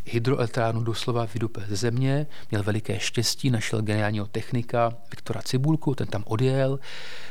hydroelektrárnu 0.05 0.83
doslova 0.83 1.27
vydupe 1.33 1.61
ze 1.69 1.75
země, 1.75 2.27
měl 2.51 2.63
veliké 2.63 2.99
štěstí, 2.99 3.49
našel 3.49 3.81
geniálního 3.81 4.27
technika 4.27 4.93
Viktora 5.11 5.41
Cibulku, 5.41 5.95
ten 5.95 6.07
tam 6.07 6.23
odjel, 6.27 6.79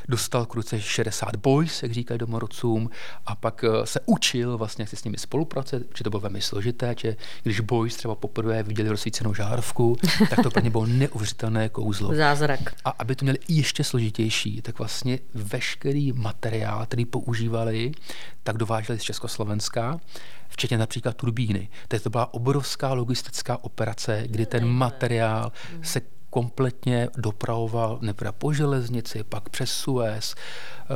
dostal 0.09 0.47
k 0.47 0.55
ruce 0.55 0.81
60 0.81 1.37
boys, 1.37 1.83
jak 1.83 1.93
říkají 1.93 2.19
domorodcům, 2.19 2.91
a 3.27 3.35
pak 3.35 3.65
eh, 3.65 3.87
se 3.87 4.01
učil 4.07 4.59
vlastně, 4.59 4.83
jak 4.83 4.89
si 4.89 4.97
s 4.97 5.05
nimi 5.05 5.19
spolupracovat, 5.19 5.83
že 5.99 6.05
to 6.05 6.11
bylo 6.11 6.21
velmi 6.21 6.41
složité, 6.41 6.95
že 6.99 7.17
když 7.43 7.61
boys 7.61 7.97
třeba 7.97 8.15
poprvé 8.15 8.63
viděli 8.63 8.89
rozsvícenou 8.89 9.35
žárovku, 9.35 9.97
tak 10.31 10.43
to 10.43 10.51
pro 10.51 10.63
ně 10.63 10.71
bylo 10.71 10.87
neuvěřitelné 10.87 11.69
kouzlo. 11.69 12.15
Zázrak. 12.15 12.75
A 12.85 12.91
aby 12.91 13.17
to 13.17 13.25
měli 13.25 13.39
ještě 13.49 13.85
složitější, 13.85 14.63
tak 14.63 14.79
vlastně 14.79 15.19
veškerý 15.35 16.13
materiál, 16.13 16.87
který 16.87 17.05
používali, 17.05 17.93
tak 18.43 18.57
dováželi 18.57 18.99
z 18.99 19.03
Československa 19.03 20.01
včetně 20.49 20.79
například 20.79 21.17
turbíny. 21.17 21.69
Takže 21.89 22.03
to 22.03 22.11
byla 22.11 22.35
obrovská 22.35 22.60
logistická 22.93 23.65
operace, 23.65 24.25
kdy 24.27 24.47
ten 24.47 24.67
materiál 24.67 25.53
se 25.83 26.01
kompletně 26.31 27.09
dopravoval 27.17 27.99
nejprve 28.01 28.33
po 28.33 28.53
železnici, 28.53 29.25
pak 29.25 29.49
přes 29.49 29.71
Suez, 29.71 30.35
eh, 30.35 30.95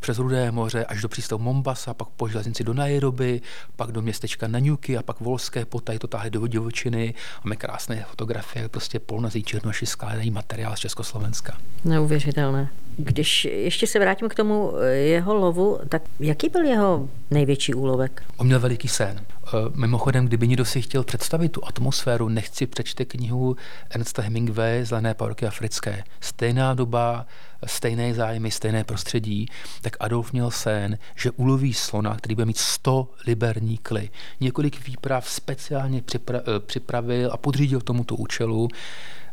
přes 0.00 0.18
Rudé 0.18 0.50
moře 0.50 0.84
až 0.84 1.02
do 1.02 1.08
přístavu 1.08 1.42
Mombasa, 1.42 1.94
pak 1.94 2.08
po 2.08 2.28
železnici 2.28 2.64
do 2.64 2.74
Nairobi, 2.74 3.40
pak 3.76 3.92
do 3.92 4.02
městečka 4.02 4.48
Nanyuki 4.48 4.96
a 4.96 5.02
pak 5.02 5.20
Volské 5.20 5.64
potají 5.64 5.98
to 5.98 6.06
táhli 6.06 6.30
do 6.30 6.46
divočiny. 6.46 7.14
Máme 7.44 7.56
krásné 7.56 8.04
fotografie, 8.08 8.68
prostě 8.68 8.98
polnazí 8.98 9.42
černoši 9.42 9.86
skládají 9.86 10.30
materiál 10.30 10.76
z 10.76 10.80
Československa. 10.80 11.58
Neuvěřitelné. 11.84 12.68
Když 12.96 13.44
ještě 13.44 13.86
se 13.86 13.98
vrátím 13.98 14.28
k 14.28 14.34
tomu 14.34 14.72
eh, 14.76 14.86
jeho 14.94 15.34
lovu, 15.34 15.78
tak 15.88 16.02
jaký 16.20 16.48
byl 16.48 16.64
jeho 16.64 17.08
největší 17.30 17.74
úlovek? 17.74 18.22
On 18.36 18.46
měl 18.46 18.60
veliký 18.60 18.88
sen. 18.88 19.20
Eh, 19.48 19.70
mimochodem, 19.74 20.26
kdyby 20.26 20.48
někdo 20.48 20.64
si 20.64 20.82
chtěl 20.82 21.04
představit 21.04 21.48
tu 21.48 21.64
atmosféru, 21.64 22.28
nechci 22.28 22.66
přečte 22.66 23.04
knihu 23.04 23.56
Ernsta 23.90 24.22
Hemingway 24.22 24.84
Zelené 24.84 25.14
pavouky 25.14 25.46
africké. 25.46 26.04
Stejná 26.20 26.74
doba, 26.74 27.26
stejné 27.66 28.14
zájmy, 28.14 28.50
stejné 28.50 28.84
prostředí, 28.84 29.46
tak 29.82 29.96
Adolf 30.00 30.32
měl 30.32 30.50
sen, 30.50 30.98
že 31.16 31.30
uloví 31.30 31.74
slona, 31.74 32.16
který 32.16 32.34
bude 32.34 32.44
mít 32.44 32.58
100 32.58 33.10
liberní 33.26 33.78
kly. 33.78 34.10
Několik 34.40 34.86
výprav 34.86 35.30
speciálně 35.30 36.00
připra- 36.00 36.42
eh, 36.56 36.60
připravil 36.60 37.30
a 37.32 37.36
podřídil 37.36 37.80
tomuto 37.80 38.14
účelu. 38.14 38.68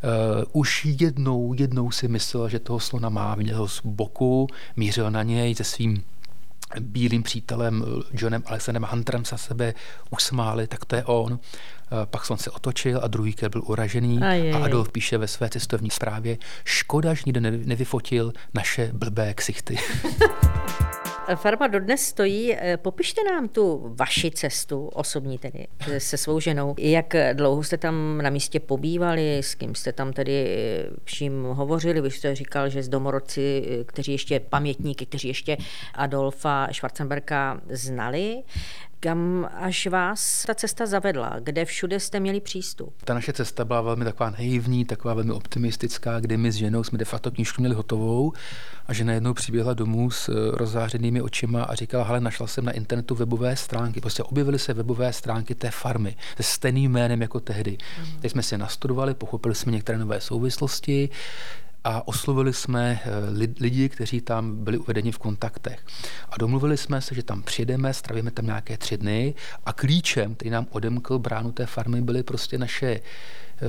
Uh, 0.04 0.62
už 0.62 0.86
jednou, 0.86 1.54
jednou 1.58 1.91
si 1.91 2.08
myslel, 2.08 2.49
že 2.49 2.60
toho 2.60 2.80
slona 2.80 3.10
má, 3.10 3.36
viděl 3.36 3.58
ho 3.58 3.67
z 3.67 3.82
boku, 3.84 4.47
mířil 4.75 5.12
na 5.12 5.23
něj 5.23 5.56
se 5.56 5.63
svým 5.63 6.04
bílým 6.80 7.24
přítelem 7.24 7.86
Johnem 8.14 8.44
Alexandrem 8.46 8.88
Hunterem 8.90 9.26
se 9.26 9.38
sebe 9.38 9.74
usmáli, 10.10 10.68
tak 10.68 10.86
to 10.86 10.96
je 10.96 11.06
on. 11.06 11.40
Eh, 11.91 12.06
pak 12.06 12.26
slon 12.26 12.38
se 12.38 12.52
otočil 12.52 13.00
a 13.04 13.08
druhý 13.08 13.36
byl 13.50 13.62
uražený 13.65 14.19
a, 14.21 14.58
a 14.58 14.63
Adolf 14.65 14.91
píše 14.91 15.17
ve 15.17 15.28
své 15.28 15.50
cestovní 15.50 15.89
zprávě, 15.89 16.38
škoda, 16.63 17.13
že 17.13 17.24
nikdo 17.26 17.41
nevyfotil 17.41 18.34
naše 18.54 18.89
blbé 18.93 19.34
ksichty. 19.34 19.78
Farma 21.36 21.67
dodnes 21.67 22.02
stojí. 22.02 22.54
Eh, 22.54 22.78
popište 22.78 23.21
nám 23.24 23.48
tu 23.48 23.93
vaši 24.00 24.32
cestu, 24.32 24.88
osobní 24.88 25.38
tedy, 25.38 25.67
se 25.98 26.17
svou 26.17 26.39
ženou. 26.39 26.76
Jak 26.80 27.15
dlouho 27.34 27.63
jste 27.63 27.78
tam 27.78 28.21
na 28.21 28.30
místě 28.30 28.60
pobývali, 28.60 29.38
s 29.38 29.56
kým 29.56 29.76
jste 29.76 29.93
tam 29.93 30.13
tedy 30.13 30.48
eh, 30.48 30.89
vším 31.04 31.43
hovořili? 31.43 32.02
Vy 32.02 32.12
jste 32.12 32.36
říkal, 32.36 32.69
že 32.69 32.84
s 32.84 32.89
domorodci, 32.89 33.65
eh, 33.67 33.84
kteří 33.84 34.12
ještě 34.12 34.39
pamětníky, 34.39 35.06
kteří 35.06 35.28
ještě 35.28 35.58
Adolfa 35.93 36.67
Schwarzenberka 36.71 37.62
znali 37.69 38.43
kam 39.00 39.50
až 39.54 39.88
vás 39.88 40.44
ta 40.48 40.56
cesta 40.56 40.86
zavedla? 40.86 41.36
Kde 41.40 41.66
všude 41.66 42.00
jste 42.00 42.20
měli 42.20 42.42
přístup? 42.42 42.94
Ta 43.04 43.14
naše 43.14 43.34
cesta 43.34 43.66
byla 43.66 43.82
velmi 43.82 44.06
taková 44.06 44.30
naivní, 44.30 44.86
taková 44.86 45.14
velmi 45.14 45.32
optimistická, 45.32 46.20
kdy 46.20 46.38
my 46.38 46.52
s 46.52 46.56
ženou 46.56 46.84
jsme 46.84 46.98
de 46.98 47.06
facto 47.06 47.32
knížku 47.32 47.62
měli 47.62 47.76
hotovou 47.76 48.34
a 48.88 48.94
žena 48.94 49.14
jednou 49.14 49.34
přiběhla 49.34 49.74
domů 49.74 50.12
s 50.12 50.30
eh, 50.30 50.58
rozzářenými 50.58 51.22
očima 51.22 51.64
a 51.64 51.76
říkala, 51.76 52.04
hele, 52.04 52.20
našla 52.20 52.48
jsem 52.48 52.66
na 52.66 52.72
internetu 52.72 53.16
webové 53.16 53.56
stránky. 53.56 54.02
Prostě 54.02 54.24
objevily 54.24 54.60
se 54.60 54.74
webové 54.74 55.14
stránky 55.14 55.56
té 55.56 55.72
farmy 55.72 56.16
se 56.38 56.44
stejným 56.44 56.92
jménem 56.92 57.22
jako 57.22 57.40
tehdy. 57.40 57.78
Mm. 58.00 58.20
Teď 58.22 58.32
jsme 58.32 58.44
si 58.44 58.58
nastudovali, 58.58 59.14
pochopili 59.14 59.56
jsme 59.56 59.72
některé 59.72 59.98
nové 59.98 60.22
souvislosti, 60.22 61.10
a 61.86 62.08
oslovili 62.08 62.54
jsme 62.54 63.00
eh, 63.04 63.10
lidi, 63.60 63.89
kteří 63.89 64.21
tam 64.21 64.63
byli 64.63 64.78
uvedeni 64.78 65.12
v 65.12 65.17
kontaktech. 65.17 65.80
A 66.30 66.38
domluvili 66.38 66.78
jsme 66.78 67.02
se, 67.02 67.15
že 67.15 67.24
tam 67.24 67.43
přijedeme, 67.43 67.93
stravíme 67.93 68.32
tam 68.32 68.45
nějaké 68.45 68.78
tři 68.78 68.98
dny 68.98 69.34
a 69.65 69.74
klíčem, 69.74 70.36
který 70.36 70.52
nám 70.52 70.67
odemkl 70.69 71.19
bránu 71.19 71.52
té 71.52 71.65
farmy, 71.65 72.02
byly 72.02 72.24
prostě 72.24 72.58
naše 72.58 73.00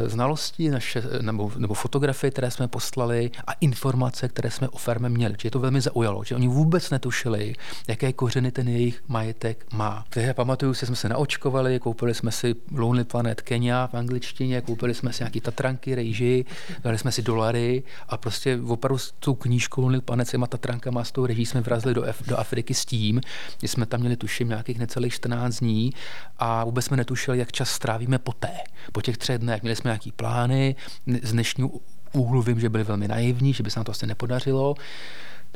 znalosti 0.07 0.71
naše, 0.71 1.03
nebo, 1.21 1.53
nebo 1.57 1.75
fotografie, 1.75 2.31
které 2.31 2.51
jsme 2.51 2.69
poslali 2.69 3.31
a 3.47 3.53
informace, 3.53 4.29
které 4.29 4.51
jsme 4.51 4.69
o 4.69 4.79
farmě 4.79 5.09
měli. 5.09 5.35
Čiže 5.37 5.51
to 5.51 5.59
velmi 5.59 5.81
zaujalo, 5.81 6.25
že 6.25 6.35
oni 6.35 6.49
vůbec 6.49 6.91
netušili, 6.91 7.55
jaké 7.89 8.13
kořeny 8.13 8.53
ten 8.53 8.69
jejich 8.69 9.03
majetek 9.09 9.67
má. 9.73 10.05
Takže 10.09 10.35
pamatuju 10.35 10.75
si, 10.75 10.87
jsme 10.87 10.97
se 10.97 11.09
naočkovali, 11.09 11.79
koupili 11.79 12.15
jsme 12.15 12.33
si 12.33 12.55
Lonely 12.75 13.05
Planet 13.05 13.41
Kenya 13.41 13.87
v 13.87 13.95
angličtině, 13.95 14.61
koupili 14.61 14.95
jsme 14.95 15.13
si 15.13 15.23
nějaký 15.23 15.41
tatranky, 15.41 15.95
rejži, 15.95 16.45
dali 16.85 16.99
jsme 16.99 17.13
si 17.13 17.23
dolary 17.23 17.83
a 18.09 18.17
prostě 18.17 18.59
opravdu 18.69 18.99
s 18.99 19.13
tou 19.19 19.35
knížkou 19.35 19.83
Lonely 19.83 20.01
Planet 20.01 20.29
s 20.29 20.31
těma 20.31 20.47
tatrankama 20.47 21.05
s 21.05 21.13
tou 21.13 21.27
reží 21.27 21.47
jsme 21.47 21.61
vrazili 21.61 21.95
do, 21.95 22.03
F, 22.03 22.23
do 22.27 22.39
Afriky 22.39 22.75
s 22.75 22.85
tím, 22.85 23.21
že 23.61 23.69
jsme 23.69 23.87
tam 23.87 24.01
měli 24.01 24.17
tuším 24.17 24.49
nějakých 24.49 24.79
necelých 24.79 25.15
14 25.15 25.59
dní 25.59 25.93
a 26.39 26.65
vůbec 26.65 26.85
jsme 26.85 26.97
netušili, 26.97 27.39
jak 27.39 27.53
čas 27.53 27.71
strávíme 27.71 28.19
poté, 28.19 28.51
po 28.93 29.03
těch 29.03 29.19
třech 29.19 29.39
dnech. 29.39 29.63
Měli 29.63 29.76
jsme 29.77 29.89
nějaký 29.89 30.13
plány, 30.13 30.75
z 31.23 31.33
dnešního 31.33 31.71
úhlu 32.13 32.43
vím, 32.43 32.61
že 32.61 32.69
byli 32.69 32.85
velmi 32.85 33.09
naivní, 33.09 33.53
že 33.53 33.63
by 33.63 33.71
se 33.71 33.79
nám 33.81 33.85
to 33.85 33.93
asi 33.93 34.07
nepodařilo. 34.07 34.75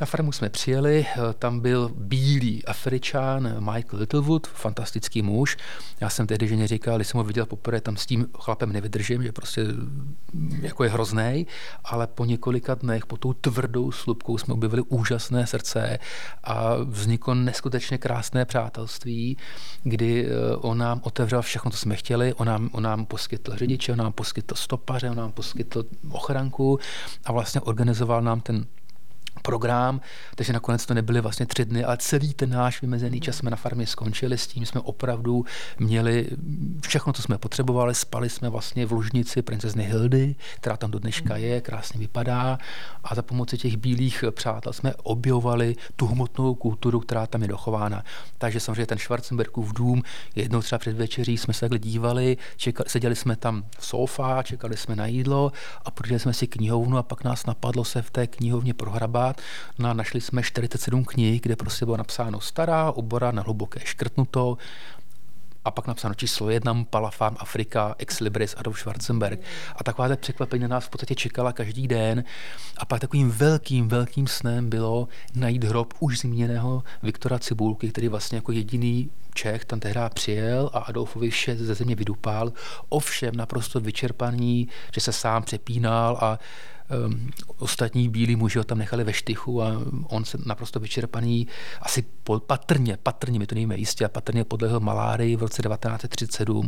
Na 0.00 0.06
farmu 0.06 0.32
jsme 0.32 0.48
přijeli, 0.48 1.06
eh, 1.08 1.18
tam 1.38 1.60
byl 1.60 1.90
bílý 1.94 2.64
Afričan 2.64 3.56
Michael 3.74 4.00
Littlewood, 4.00 4.46
fantastický 4.46 5.22
muž. 5.22 5.56
Já 6.00 6.10
jsem 6.10 6.26
tehdy 6.26 6.48
ženě 6.48 6.66
říkal, 6.66 6.96
když 6.96 7.08
jsem 7.08 7.18
ho 7.18 7.24
viděl 7.24 7.46
poprvé, 7.46 7.80
tam 7.80 7.96
s 7.96 8.06
tím 8.06 8.26
chlapem 8.38 8.72
nevydržím, 8.72 9.22
že 9.22 9.32
prostě 9.32 9.64
mm, 9.64 10.58
jako 10.62 10.84
je 10.84 10.90
hrozný, 10.90 11.46
ale 11.84 12.06
po 12.06 12.24
několika 12.24 12.74
dnech, 12.74 13.06
po 13.06 13.16
tou 13.16 13.32
tvrdou 13.32 13.92
slupkou 13.92 14.38
jsme 14.38 14.54
objevili 14.54 14.82
úžasné 14.88 15.46
srdce 15.46 15.98
a 16.44 16.74
vzniklo 16.76 17.34
neskutečně 17.34 17.98
krásné 17.98 18.44
přátelství, 18.44 19.36
kdy 19.82 20.26
eh, 20.26 20.56
on 20.56 20.78
nám 20.78 21.00
otevřel 21.04 21.42
všechno, 21.42 21.70
co 21.70 21.78
jsme 21.78 21.96
chtěli, 21.96 22.34
on 22.34 22.46
nám, 22.46 22.70
on 22.72 22.82
nám 22.82 23.06
poskytl 23.06 23.56
řidiče, 23.56 23.92
on 23.92 23.98
nám 23.98 24.12
poskytl 24.12 24.54
stopaře, 24.54 25.10
on 25.10 25.16
nám 25.16 25.32
poskytl 25.32 25.84
ochranku 26.10 26.78
a 27.24 27.32
vlastně 27.32 27.60
organizoval 27.60 28.22
nám 28.22 28.40
ten 28.40 28.66
program, 29.50 30.00
takže 30.34 30.52
nakonec 30.52 30.86
to 30.86 30.94
nebyly 30.94 31.20
vlastně 31.20 31.46
tři 31.46 31.64
dny, 31.64 31.84
ale 31.84 31.96
celý 31.96 32.34
ten 32.34 32.50
náš 32.50 32.80
vymezený 32.82 33.20
čas 33.20 33.36
jsme 33.36 33.50
na 33.50 33.56
farmě 33.56 33.86
skončili 33.86 34.38
s 34.38 34.46
tím, 34.46 34.66
jsme 34.66 34.80
opravdu 34.80 35.44
měli 35.78 36.28
všechno, 36.80 37.12
co 37.12 37.22
jsme 37.22 37.38
potřebovali, 37.38 37.94
spali 37.94 38.30
jsme 38.30 38.48
vlastně 38.48 38.86
v 38.86 38.92
ložnici 38.92 39.42
princezny 39.42 39.84
Hildy, 39.84 40.34
která 40.56 40.76
tam 40.76 40.90
do 40.90 40.98
dneška 40.98 41.36
je, 41.36 41.60
krásně 41.60 42.00
vypadá 42.00 42.58
a 43.04 43.14
za 43.14 43.22
pomoci 43.22 43.58
těch 43.58 43.76
bílých 43.76 44.24
přátel 44.30 44.72
jsme 44.72 44.94
objevovali 45.02 45.76
tu 45.96 46.06
hmotnou 46.06 46.54
kulturu, 46.54 47.00
která 47.00 47.26
tam 47.26 47.42
je 47.42 47.48
dochována. 47.48 48.04
Takže 48.38 48.60
samozřejmě 48.60 48.86
ten 48.86 48.98
Schwarzenbergův 48.98 49.72
dům, 49.72 50.02
jednou 50.36 50.62
třeba 50.62 50.78
před 50.78 50.96
večeří 50.96 51.36
jsme 51.36 51.54
se 51.54 51.60
takhle 51.60 51.78
dívali, 51.78 52.36
čekali, 52.56 52.88
seděli 52.88 53.16
jsme 53.16 53.36
tam 53.36 53.64
v 53.78 53.86
sofa, 53.86 54.42
čekali 54.42 54.76
jsme 54.76 54.96
na 54.96 55.06
jídlo 55.06 55.52
a 55.84 55.90
prošli 55.90 56.18
jsme 56.18 56.32
si 56.32 56.46
knihovnu 56.46 56.98
a 56.98 57.02
pak 57.02 57.24
nás 57.24 57.46
napadlo 57.46 57.84
se 57.84 58.02
v 58.02 58.10
té 58.10 58.26
knihovně 58.26 58.74
prohrabat. 58.74 59.39
No 59.78 59.90
a 59.90 59.92
našli 59.92 60.20
jsme 60.20 60.42
47 60.42 61.04
knih, 61.04 61.40
kde 61.40 61.56
prostě 61.56 61.84
bylo 61.84 61.96
napsáno 61.96 62.40
stará 62.40 62.92
obora 62.92 63.32
na 63.32 63.42
hluboké 63.42 63.80
škrtnuto, 63.84 64.58
a 65.64 65.70
pak 65.70 65.86
napsáno 65.86 66.14
číslo 66.14 66.50
jedna, 66.50 66.84
Palafám 66.90 67.36
Afrika, 67.38 67.94
Ex 67.98 68.20
Libris, 68.20 68.54
Adolf 68.58 68.78
Schwarzenberg. 68.78 69.40
A 69.76 69.84
taková 69.84 70.16
překvapení 70.16 70.68
nás 70.68 70.84
v 70.84 70.90
podstatě 70.90 71.14
čekala 71.14 71.52
každý 71.52 71.88
den. 71.88 72.24
A 72.76 72.84
pak 72.84 73.00
takovým 73.00 73.30
velkým, 73.30 73.88
velkým 73.88 74.26
snem 74.26 74.70
bylo 74.70 75.08
najít 75.34 75.64
hrob 75.64 75.94
už 75.98 76.18
zmíněného 76.18 76.82
Viktora 77.02 77.38
Cibulky, 77.38 77.88
který 77.88 78.08
vlastně 78.08 78.36
jako 78.36 78.52
jediný 78.52 79.10
Čech 79.34 79.64
tam 79.64 79.80
tehdy 79.80 80.00
přijel 80.14 80.70
a 80.72 80.78
Adolfovi 80.78 81.30
vše 81.30 81.56
ze 81.56 81.74
země 81.74 81.94
vydupal. 81.94 82.52
Ovšem 82.88 83.36
naprosto 83.36 83.80
vyčerpaný, 83.80 84.68
že 84.94 85.00
se 85.00 85.12
sám 85.12 85.42
přepínal 85.42 86.18
a 86.20 86.38
um, 87.06 87.30
ostatní 87.58 88.08
bílí 88.08 88.36
muži 88.36 88.58
ho 88.58 88.64
tam 88.64 88.78
nechali 88.78 89.04
ve 89.04 89.12
štychu 89.12 89.62
a 89.62 89.72
on 90.08 90.24
se 90.24 90.38
naprosto 90.46 90.80
vyčerpaný, 90.80 91.46
asi 91.82 92.04
patrně, 92.46 92.98
patrně, 93.02 93.38
my 93.38 93.46
to 93.46 93.54
nevíme 93.54 93.76
jistě, 93.76 94.04
a 94.04 94.08
patrně 94.08 94.44
podlehl 94.44 94.80
malárii 94.80 95.36
v 95.36 95.42
roce 95.42 95.62
1937, 95.62 96.66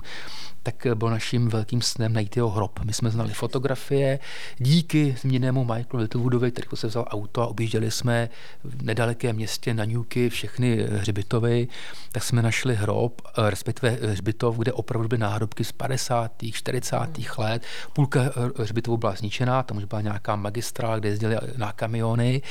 tak 0.62 0.86
byl 0.94 1.10
naším 1.10 1.48
velkým 1.48 1.82
snem 1.82 2.12
najít 2.12 2.36
jeho 2.36 2.50
hrob. 2.50 2.80
My 2.84 2.92
jsme 2.92 3.10
znali 3.10 3.32
fotografie, 3.32 4.18
díky 4.58 5.16
zmíněnému 5.20 5.64
Michaelu 5.64 6.02
Littlewoodovi, 6.02 6.50
který 6.50 6.68
se 6.74 6.86
vzal 6.86 7.04
auto 7.08 7.42
a 7.42 7.46
objížděli 7.46 7.90
jsme 7.90 8.28
v 8.64 8.82
nedalekém 8.82 9.36
městě 9.36 9.74
na 9.74 9.84
Newky 9.84 10.28
všechny 10.28 10.86
hřbitovy, 10.90 11.68
tak 12.12 12.22
jsme 12.22 12.42
našli 12.42 12.74
hrob, 12.74 13.22
respektive 13.48 13.90
hřbitov, 13.90 14.56
kde 14.56 14.72
opravdu 14.72 15.08
byly 15.08 15.18
náhrobky 15.18 15.64
z 15.64 15.72
50. 15.72 16.32
40. 16.52 16.96
let. 17.38 17.62
Půlka 17.92 18.20
hřbitovu 18.56 18.96
byla 18.96 19.14
zničená, 19.14 19.62
tam 19.62 19.76
už 19.76 19.84
byla 19.84 20.00
nějaká 20.00 20.11
magistrála, 20.36 20.98
kde 20.98 21.08
jezdili 21.08 21.36
na 21.56 21.72
kamiony 21.72 22.42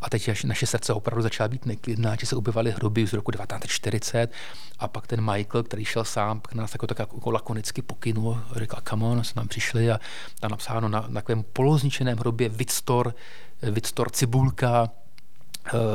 a 0.00 0.10
teď 0.10 0.44
naše 0.44 0.66
srdce 0.66 0.92
opravdu 0.92 1.22
začala 1.22 1.48
být 1.48 1.66
neklidná, 1.66 2.16
že 2.20 2.26
se 2.26 2.36
objevaly 2.36 2.70
hroby 2.70 3.06
z 3.06 3.12
roku 3.12 3.30
1940 3.30 4.32
a 4.78 4.88
pak 4.88 5.06
ten 5.06 5.32
Michael, 5.32 5.62
který 5.62 5.84
šel 5.84 6.04
sám, 6.04 6.40
pak 6.40 6.54
nás 6.54 6.74
jako 6.74 6.86
tak 6.86 6.98
jako 6.98 7.30
lakonicky 7.30 7.82
pokynul, 7.82 8.42
říkal, 8.56 8.80
come 8.88 9.06
on, 9.06 9.24
jsme 9.24 9.40
tam 9.40 9.48
přišli 9.48 9.90
a 9.90 10.00
tam 10.40 10.50
napsáno 10.50 10.88
na, 10.88 11.00
na 11.00 11.20
takovém 11.20 11.44
polozničeném 11.52 12.18
hrobě 12.18 12.48
Victor, 12.48 13.14
Victor 13.62 14.10
Cibulka, 14.10 14.90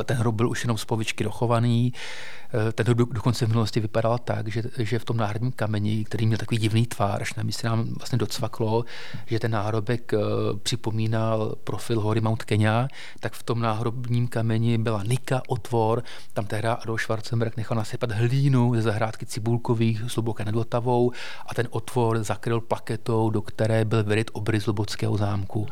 ten 0.04 0.17
hrob 0.17 0.36
byl 0.36 0.49
už 0.49 0.63
jenom 0.63 0.78
z 0.78 0.86
povičky 0.86 1.23
dochovaný. 1.23 1.93
Eh, 2.54 2.71
ten 2.71 2.86
hrob 2.86 3.13
dokonce 3.13 3.45
v 3.45 3.49
minulosti 3.49 3.80
vypadal 3.80 4.17
tak, 4.17 4.47
že, 4.47 4.63
že 4.78 4.99
v 4.99 5.06
tom 5.06 5.17
náhradním 5.17 5.51
kameni, 5.51 6.06
který 6.06 6.25
měl 6.25 6.38
takový 6.38 6.58
divný 6.58 6.86
tvár, 6.86 7.21
až 7.21 7.34
nám 7.34 7.49
nám 7.63 7.93
vlastně 7.97 8.17
docvaklo, 8.17 8.86
že 9.25 9.39
ten 9.39 9.51
náhrobek 9.51 10.13
eh, 10.13 10.17
připomínal 10.63 11.56
profil 11.63 12.01
hory 12.01 12.21
Mount 12.21 12.43
Kenya, 12.43 12.88
tak 13.19 13.34
v 13.34 13.43
tom 13.43 13.60
náhrobním 13.60 14.28
kameni 14.28 14.78
byla 14.78 15.04
nika, 15.04 15.41
otvor, 15.47 16.04
tam 16.34 16.45
tehdy 16.45 16.67
Adolf 16.67 17.01
Schwarzenberg 17.01 17.58
nechal 17.58 17.78
nasypat 17.78 18.12
hlínu 18.12 18.75
ze 18.75 18.82
zahrádky 18.82 19.25
cibulkových 19.25 20.01
s 20.08 20.15
hluboké 20.15 20.45
a 21.45 21.54
ten 21.56 21.67
otvor 21.69 22.23
zakryl 22.23 22.62
plaketou, 22.62 23.30
do 23.30 23.41
které 23.41 23.86
byl 23.86 24.04
vyryt 24.04 24.32
obrys 24.34 24.67
Lubockého 24.67 25.17
zámku. 25.17 25.67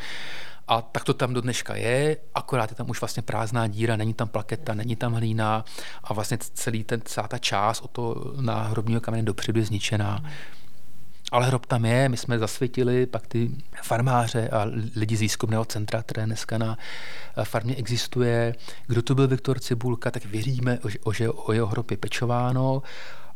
A 0.68 0.82
tak 0.82 1.04
to 1.04 1.14
tam 1.14 1.34
do 1.34 1.42
dneška 1.42 1.76
je, 1.76 2.18
akorát 2.36 2.70
je 2.70 2.76
tam 2.76 2.90
už 2.90 3.02
vlastně 3.02 3.24
prázdná 3.24 3.68
díra, 3.68 3.96
není 3.96 4.14
tam 4.14 4.28
plaketa, 4.28 4.74
není 4.74 4.96
tam 4.96 5.14
hlína 5.14 5.66
a 6.04 6.14
vlastně 6.14 6.38
celý 6.54 6.84
ten, 6.84 7.02
celá 7.06 7.28
ta 7.28 7.38
část 7.38 7.82
od 7.82 7.92
toho 7.92 8.16
náhrobního 8.42 9.02
kamene 9.02 9.24
dopředu 9.24 9.60
je 9.60 9.66
zničená. 9.66 10.24
Ale 11.32 11.48
hrob 11.48 11.66
tam 11.66 11.86
je, 11.86 12.10
my 12.10 12.18
jsme 12.18 12.40
zasvětili 12.40 13.06
pak 13.06 13.28
ty 13.28 13.52
farmáře 13.84 14.50
a 14.50 14.66
lidi 14.96 15.18
z 15.18 15.22
výzkumného 15.22 15.66
centra, 15.66 16.04
které 16.04 16.26
dneska 16.26 16.58
na 16.58 16.78
farmě 17.44 17.76
existuje. 17.76 18.56
Kdo 18.88 19.02
to 19.02 19.16
byl 19.16 19.28
Viktor 19.28 19.60
Cibulka, 19.60 20.12
tak 20.12 20.26
věříme, 20.26 20.80
že 21.14 21.30
o 21.30 21.54
jeho 21.54 21.68
hrob 21.68 21.92
je 21.92 21.98
pečováno 21.98 22.82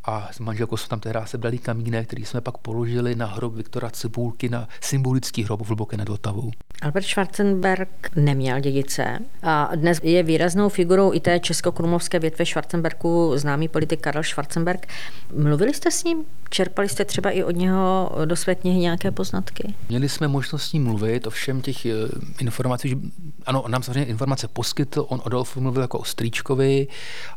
a 0.08 0.30
s 0.32 0.40
manželkou 0.40 0.78
jsme 0.78 0.90
tam 0.90 1.00
tehdy 1.00 1.20
sebrali 1.26 1.58
kamínek, 1.58 2.08
který 2.08 2.26
jsme 2.26 2.42
pak 2.42 2.58
položili 2.58 3.16
na 3.16 3.26
hrob 3.26 3.54
Viktora 3.54 3.90
Cibulky, 3.90 4.50
na 4.50 4.68
symbolický 4.82 5.44
hrob 5.44 5.62
v 5.62 5.68
Hluboké 5.68 5.98
nad 5.98 6.10
Vltavou. 6.10 6.52
Albert 6.82 7.06
Schwarzenberg 7.06 7.90
neměl 8.16 8.60
dědice 8.60 9.20
a 9.44 9.76
dnes 9.76 10.00
je 10.04 10.24
výraznou 10.24 10.70
figurou 10.70 11.14
i 11.14 11.20
té 11.20 11.40
česko-krumlovské 11.40 12.20
větve 12.20 12.46
Schwarzenbergu 12.46 13.32
známý 13.36 13.68
politik 13.68 14.02
Karel 14.02 14.24
Schwarzenberg. 14.24 14.88
Mluvili 15.34 15.74
jste 15.74 15.92
s 15.92 16.04
ním? 16.04 16.26
Čerpali 16.50 16.90
jste 16.90 17.06
třeba 17.06 17.30
i 17.30 17.44
od 17.44 17.56
něho 17.56 18.12
do 18.26 18.36
své 18.36 18.56
knihy 18.56 18.80
nějaké 18.80 19.12
poznatky? 19.12 19.74
Měli 19.90 20.10
jsme 20.10 20.28
možnost 20.28 20.64
s 20.64 20.74
ním 20.74 20.84
mluvit, 20.84 21.28
ovšem 21.28 21.62
těch 21.62 21.86
eh, 21.86 21.92
informací, 22.40 22.90
že, 22.90 22.96
ano, 23.46 23.62
on 23.62 23.72
nám 23.72 23.84
samozřejmě 23.84 24.06
informace 24.06 24.48
poskytl, 24.48 25.06
on 25.10 25.22
Adolfu 25.26 25.62
mluvil 25.62 25.82
jako 25.82 26.00
o 26.00 26.04
strýčkovi, 26.04 26.88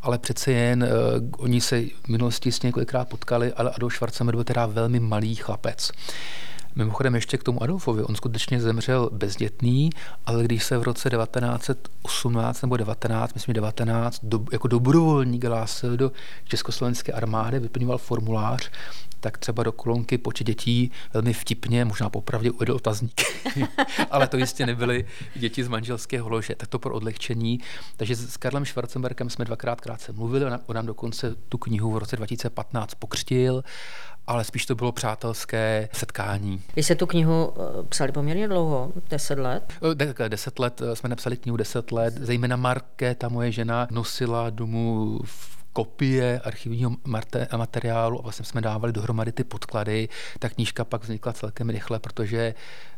ale 0.01 0.17
přece 0.17 0.51
jen 0.51 0.83
uh, 0.83 0.89
oni 1.37 1.61
se 1.61 1.81
v 1.81 2.07
minulosti 2.07 2.51
s 2.51 2.61
několikrát 2.61 3.09
potkali, 3.09 3.53
ale 3.53 3.71
Adolf 3.71 3.93
Schwarzenberg 3.93 4.35
byl 4.35 4.43
teda 4.43 4.65
velmi 4.65 4.99
malý 4.99 5.35
chlapec. 5.35 5.91
Mimochodem 6.75 7.15
ještě 7.15 7.37
k 7.37 7.43
tomu 7.43 7.63
Adolfovi, 7.63 8.03
on 8.03 8.15
skutečně 8.15 8.61
zemřel 8.61 9.09
bezdětný, 9.13 9.89
ale 10.25 10.43
když 10.43 10.63
se 10.63 10.77
v 10.77 10.83
roce 10.83 11.09
1918 11.09 12.61
nebo 12.61 12.77
19, 12.77 13.33
myslím 13.33 13.53
19, 13.53 14.19
do, 14.23 14.45
jako 14.51 14.67
dobrovolník 14.67 15.43
hlásil 15.43 15.97
do 15.97 16.11
Československé 16.43 17.11
armády, 17.11 17.59
vyplňoval 17.59 17.97
formulář, 17.97 18.71
tak 19.21 19.37
třeba 19.37 19.63
do 19.63 19.71
kolonky 19.71 20.17
počet 20.17 20.43
dětí 20.43 20.91
velmi 21.13 21.33
vtipně, 21.33 21.85
možná 21.85 22.09
popravdě 22.09 22.51
uvedl 22.51 22.73
otazník. 22.73 23.21
Ale 24.11 24.27
to 24.27 24.37
jistě 24.37 24.65
nebyly 24.65 25.05
děti 25.35 25.63
z 25.63 25.67
manželského 25.67 26.29
lože, 26.29 26.55
tak 26.55 26.69
to 26.69 26.79
pro 26.79 26.93
odlehčení. 26.93 27.59
Takže 27.97 28.15
s 28.15 28.37
Karlem 28.37 28.65
Schwarzenbergem 28.65 29.29
jsme 29.29 29.45
dvakrát 29.45 29.81
krátce 29.81 30.11
mluvili, 30.11 30.45
on 30.45 30.75
nám 30.75 30.85
dokonce 30.85 31.35
tu 31.49 31.57
knihu 31.57 31.91
v 31.91 31.97
roce 31.97 32.15
2015 32.15 32.95
pokřtil 32.95 33.63
ale 34.31 34.43
spíš 34.43 34.65
to 34.65 34.75
bylo 34.75 34.91
přátelské 34.91 35.89
setkání. 35.93 36.61
Vy 36.75 36.83
jste 36.83 36.95
tu 36.95 37.05
knihu 37.05 37.53
eh, 37.55 37.83
psali 37.83 38.11
poměrně 38.11 38.47
dlouho, 38.47 38.91
deset 39.09 39.39
let? 39.39 39.73
Eh, 40.19 40.29
deset 40.29 40.59
let, 40.59 40.81
eh, 40.81 40.95
jsme 40.95 41.09
napsali 41.09 41.37
knihu 41.37 41.57
deset 41.57 41.91
let, 41.91 42.13
zejména 42.13 42.55
Marke, 42.55 43.15
ta 43.15 43.29
moje 43.29 43.51
žena, 43.51 43.87
nosila 43.91 44.49
domů 44.49 45.19
v 45.25 45.60
kopie 45.73 46.39
archivního 46.39 46.91
materiálu 47.57 48.19
a 48.19 48.21
vlastně 48.21 48.45
jsme 48.45 48.61
dávali 48.61 48.93
dohromady 48.93 49.31
ty 49.31 49.43
podklady. 49.43 50.09
Ta 50.39 50.49
knížka 50.49 50.85
pak 50.85 51.03
vznikla 51.03 51.33
celkem 51.33 51.69
rychle, 51.69 51.99
protože 51.99 52.37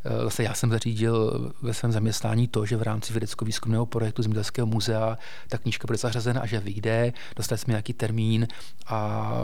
eh, 0.06 0.24
zase 0.24 0.44
já 0.44 0.54
jsem 0.54 0.70
zařídil 0.70 1.52
ve 1.62 1.74
svém 1.74 1.92
zaměstnání 1.92 2.48
to, 2.48 2.66
že 2.66 2.78
v 2.78 2.82
rámci 2.82 3.14
vědecko-výzkumného 3.14 3.86
projektu 3.86 4.22
Zemědělského 4.22 4.68
muzea 4.68 5.18
ta 5.48 5.58
knížka 5.58 5.88
bude 5.88 5.98
zařazena 5.98 6.42
a 6.42 6.46
že 6.46 6.60
vyjde. 6.60 7.14
Dostali 7.36 7.60
jsme 7.60 7.72
nějaký 7.72 7.94
termín 7.94 8.48
a 8.88 9.42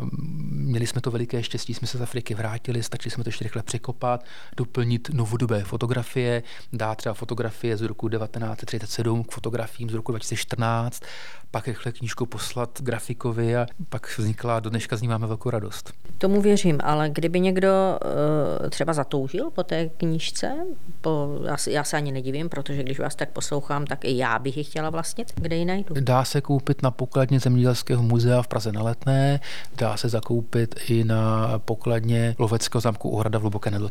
měli 0.51 0.87
jsme 0.87 1.01
to 1.01 1.11
veliké 1.11 1.43
štěstí, 1.43 1.73
jsme 1.73 1.87
se 1.87 1.97
z 1.97 2.01
Afriky 2.01 2.35
vrátili, 2.35 2.83
stačili 2.83 3.11
jsme 3.11 3.23
to 3.23 3.27
ještě 3.27 3.43
rychle 3.43 3.63
překopat, 3.63 4.25
doplnit 4.57 5.09
novodobé 5.13 5.63
fotografie, 5.63 6.43
dát 6.73 6.95
třeba 6.95 7.13
fotografie 7.13 7.77
z 7.77 7.81
roku 7.81 8.09
1937 8.09 9.23
k 9.23 9.31
fotografiím 9.31 9.89
z 9.89 9.93
roku 9.93 10.11
2014 10.11 11.03
pak 11.51 11.67
rychle 11.67 11.91
knížku 11.91 12.25
poslat 12.25 12.81
grafikovi 13.19 13.57
a 13.57 13.65
pak 13.89 14.17
vznikla, 14.17 14.59
do 14.59 14.69
dneška 14.69 14.95
z 14.95 15.01
ní 15.01 15.07
máme 15.07 15.27
velkou 15.27 15.49
radost. 15.49 15.93
Tomu 16.17 16.41
věřím, 16.41 16.79
ale 16.83 17.09
kdyby 17.09 17.39
někdo 17.39 17.69
uh, 18.61 18.69
třeba 18.69 18.93
zatoužil 18.93 19.49
po 19.49 19.63
té 19.63 19.89
knížce, 19.97 20.51
po, 21.01 21.39
já, 21.45 21.57
já 21.67 21.83
se 21.83 21.97
ani 21.97 22.11
nedivím, 22.11 22.49
protože 22.49 22.83
když 22.83 22.99
vás 22.99 23.15
tak 23.15 23.29
poslouchám, 23.29 23.85
tak 23.85 24.05
i 24.05 24.17
já 24.17 24.39
bych 24.39 24.57
ji 24.57 24.63
chtěla 24.63 24.89
vlastnit. 24.89 25.33
Kde 25.35 25.55
ji 25.55 25.65
najdu? 25.65 25.95
Dá 25.99 26.23
se 26.23 26.41
koupit 26.41 26.83
na 26.83 26.91
pokladně 26.91 27.39
Zemědělského 27.39 28.03
muzea 28.03 28.41
v 28.41 28.47
Praze 28.47 28.71
na 28.71 28.83
Letné, 28.83 29.39
dá 29.77 29.97
se 29.97 30.09
zakoupit 30.09 30.75
i 30.87 31.03
na 31.03 31.53
pokladně 31.59 32.35
Loveckého 32.39 32.81
zámku 32.81 33.09
Uhrada 33.09 33.39
v 33.39 33.41
Hluboké 33.41 33.71
nad 33.71 33.81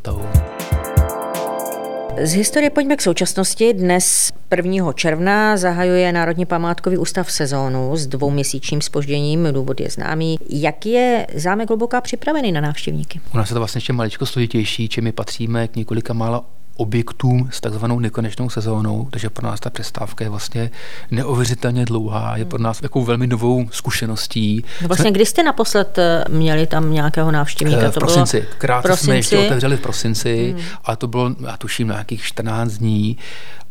z 2.22 2.33
historie 2.33 2.70
pojďme 2.70 2.96
k 2.96 3.02
současnosti. 3.02 3.74
Dnes 3.74 4.33
1. 4.57 4.92
června 4.92 5.57
zahajuje 5.57 6.12
Národní 6.12 6.46
památkový 6.46 6.98
ústav 6.98 7.33
sezónu 7.33 7.96
s 7.96 8.07
dvouměsíčním 8.07 8.81
spožděním. 8.81 9.48
Důvod 9.52 9.81
je 9.81 9.90
známý. 9.90 10.38
Jak 10.50 10.87
je 10.87 11.26
zámek 11.35 11.68
Hluboká 11.68 12.00
připravený 12.00 12.52
na 12.52 12.61
návštěvníky? 12.61 13.20
U 13.35 13.37
nás 13.37 13.50
je 13.50 13.54
to 13.54 13.61
vlastně 13.61 13.78
ještě 13.78 13.92
maličko 13.92 14.26
složitější, 14.26 14.88
či 14.88 15.00
my 15.00 15.12
patříme 15.12 15.68
k 15.68 15.76
několika 15.76 16.12
málo 16.12 16.44
objektům 16.78 17.48
s 17.52 17.60
takzvanou 17.60 17.98
nekonečnou 17.98 18.50
sezónou, 18.50 19.08
takže 19.10 19.30
pro 19.30 19.46
nás 19.46 19.60
ta 19.60 19.70
přestávka 19.70 20.24
je 20.24 20.30
vlastně 20.30 20.70
neuvěřitelně 21.10 21.84
dlouhá, 21.84 22.36
je 22.36 22.44
pro 22.44 22.58
nás 22.58 22.80
takovou 22.80 23.04
velmi 23.04 23.26
novou 23.26 23.68
zkušeností. 23.70 24.64
No 24.82 24.88
vlastně, 24.88 25.02
jsme... 25.02 25.10
kdy 25.10 25.26
jste 25.26 25.42
naposled 25.42 25.98
eh, 25.98 26.24
měli 26.28 26.66
tam 26.66 26.92
nějakého 26.92 27.30
návštěvníka? 27.30 27.82
Eh, 27.82 27.90
v 27.90 27.94
to 27.94 28.00
prosinci. 28.00 28.40
Bylo... 28.40 28.52
Krátce 28.58 28.88
prosinci. 28.88 29.04
jsme 29.04 29.16
ještě 29.16 29.38
otevřeli 29.38 29.76
v 29.76 29.80
prosinci, 29.80 30.54
hmm. 30.56 30.66
a 30.84 30.96
to 30.96 31.08
bylo, 31.08 31.34
já 31.46 31.56
tuším, 31.56 31.88
na 31.88 31.94
nějakých 31.94 32.22
14 32.22 32.72
dní. 32.72 33.16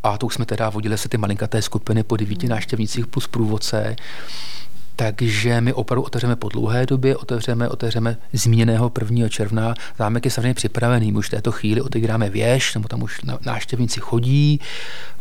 A 0.03 0.17
to 0.17 0.25
už 0.25 0.33
jsme 0.33 0.45
teda 0.45 0.69
vodili 0.69 0.97
se 0.97 1.09
ty 1.09 1.17
malinkaté 1.17 1.61
skupiny 1.61 2.03
po 2.03 2.17
devíti 2.17 2.45
hmm. 2.45 2.51
návštěvnících 2.55 3.07
plus 3.07 3.27
průvodce. 3.27 3.95
Takže 4.99 5.61
my 5.61 5.73
opravdu 5.73 6.03
otevřeme 6.03 6.35
po 6.35 6.49
dlouhé 6.49 6.85
době, 6.85 7.17
otevřeme, 7.17 7.69
otevřeme 7.69 8.17
zmíněného 8.33 8.91
1. 9.01 9.29
června. 9.29 9.73
Zámek 9.97 10.25
je 10.25 10.31
samozřejmě 10.31 10.53
připravený, 10.53 11.11
my 11.11 11.17
už 11.17 11.27
v 11.27 11.29
této 11.29 11.51
chvíli 11.51 11.81
otevíráme 11.81 12.29
věž, 12.29 12.73
nebo 12.75 12.87
tam 12.87 13.03
už 13.03 13.21
návštěvníci 13.45 13.99
chodí. 13.99 14.59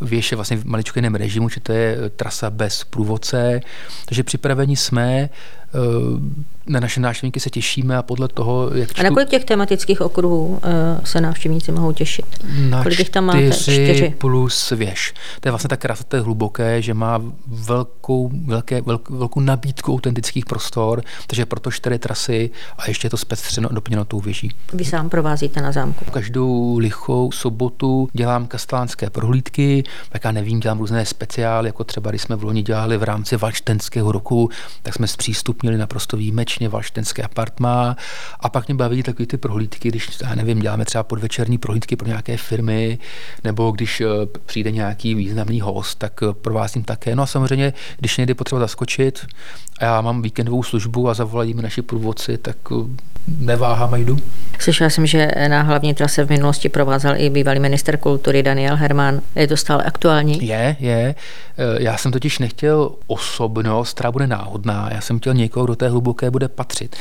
Věž 0.01 0.33
je 0.33 0.37
vlastně 0.37 0.57
v 0.57 0.65
maličkém 0.65 1.15
režimu, 1.15 1.49
či 1.49 1.61
to 1.61 1.73
je 1.73 1.97
trasa 2.17 2.51
bez 2.51 2.85
průvodce. 2.85 3.61
Takže 4.05 4.23
připraveni 4.23 4.77
jsme. 4.77 5.29
Eh, 5.77 6.47
na 6.69 6.81
naše 6.81 7.01
návštěvníky 7.01 7.41
se 7.41 7.51
těšíme 7.51 7.97
a 7.97 8.03
podle 8.03 8.29
toho, 8.29 8.71
jak 8.75 8.91
čtu... 8.91 9.01
A 9.01 9.05
na 9.05 9.11
kolik 9.11 9.29
těch 9.29 9.45
tematických 9.45 10.01
okruhů 10.01 10.61
eh, 10.62 11.01
se 11.05 11.21
návštěvníci 11.21 11.73
mohou 11.73 11.93
těšit? 11.93 12.25
Na 12.71 12.83
kolik 12.83 12.99
těch 12.99 13.11
tam 13.11 13.25
máte? 13.25 13.51
Čtyři 13.51 14.15
plus 14.19 14.71
věž. 14.71 15.15
To 15.41 15.49
je 15.49 15.53
vlastně 15.53 15.69
tak 15.69 15.81
krása, 15.81 16.05
to 16.09 16.17
je 16.17 16.23
hluboké, 16.23 16.83
že 16.83 16.95
má 16.95 17.23
velkou, 17.47 18.31
velké, 18.45 18.81
velkou, 18.81 19.19
velkou 19.19 19.41
nabídku 19.41 19.93
autentických 19.93 20.47
prostor, 20.47 21.03
takže 21.27 21.47
proto 21.47 21.71
čtyři 21.71 21.99
trasy 21.99 22.51
a 22.79 22.89
ještě 22.89 23.07
je 23.07 23.11
to 23.11 23.17
zpestřeno 23.17 23.69
a 23.71 23.75
doplněno 23.75 24.05
tou 24.05 24.21
věží. 24.21 24.51
Vy 24.73 24.85
sám 24.85 25.09
provázíte 25.09 25.62
na 25.62 25.73
zámku? 25.73 26.05
Každou 26.11 26.79
lichou 26.79 27.33
sobotu 27.33 28.09
dělám 28.12 28.47
kastelánské 28.47 29.11
prohlídky, 29.11 29.85
tak 30.09 30.25
já 30.25 30.33
nevím, 30.33 30.61
dělám 30.61 30.79
různé 30.79 31.07
speciály, 31.07 31.69
jako 31.69 31.85
třeba 31.85 32.11
když 32.11 32.23
jsme 32.23 32.37
v 32.37 32.45
loni 32.45 32.62
dělali 32.62 32.97
v 32.97 33.03
rámci 33.03 33.37
Valštenského 33.37 34.12
roku, 34.12 34.51
tak 34.83 34.95
jsme 34.95 35.07
zpřístupnili 35.07 35.65
naprosto 35.70 36.16
výjimečně 36.16 36.68
valštenské 36.68 37.22
apartmá. 37.22 37.96
A 38.40 38.48
pak 38.48 38.68
mě 38.68 38.74
baví 38.74 39.02
takové 39.02 39.26
ty 39.26 39.37
prohlídky, 39.37 39.88
když, 39.88 40.09
já 40.22 40.35
nevím, 40.35 40.61
děláme 40.61 40.85
třeba 40.85 41.05
podvečerní 41.05 41.59
prohlídky 41.59 41.96
pro 41.96 42.09
nějaké 42.09 42.37
firmy, 42.37 42.98
nebo 43.44 43.70
když 43.70 44.00
eh, 44.00 44.07
přijde 44.46 44.70
nějaký 44.70 45.14
významný 45.14 45.61
host, 45.61 45.98
tak 45.98 46.20
eh, 46.22 46.33
provázím 46.33 46.85
také. 46.85 47.16
No 47.16 47.22
a 47.22 47.26
samozřejmě, 47.26 47.72
když 47.98 48.16
někdy 48.16 48.35
potřeba 48.35 48.61
zaskočit, 48.61 49.26
a 49.79 49.85
já 49.85 50.00
mám 50.00 50.22
víkendovou 50.22 50.62
službu 50.62 51.09
a 51.09 51.14
zavolají 51.14 51.55
mi 51.55 51.62
naši 51.62 51.83
průvodci, 51.83 52.38
tak 52.38 52.57
eh, 52.72 53.15
neváhám 53.39 53.95
a 53.95 53.97
jdu. 53.97 54.19
Slyšela 54.59 54.91
jsem, 54.91 55.07
že 55.07 55.31
na 55.49 55.62
hlavní 55.62 55.95
trase 55.95 56.25
v 56.25 56.31
minulosti 56.31 56.69
provázel 56.69 57.15
i 57.17 57.31
bývalý 57.31 57.61
minister 57.61 57.97
kultury 57.97 58.43
Daniel 58.43 58.77
Herman. 58.77 59.21
Je 59.35 59.47
to 59.47 59.57
stále 59.57 59.85
aktuální? 59.85 60.47
Je, 60.47 60.77
je. 60.81 61.15
Já 61.79 61.97
jsem 61.97 62.12
totiž 62.12 62.39
nechtěl 62.39 62.91
osobnost, 63.07 63.93
která 63.93 64.12
bude 64.12 64.27
náhodná. 64.27 64.89
Já 64.93 65.01
jsem 65.01 65.19
chtěl 65.19 65.35
někoho, 65.35 65.67
kdo 65.67 65.77
té 65.77 65.89
hluboké 65.89 66.31
bude 66.31 66.49
patřit. 66.49 66.97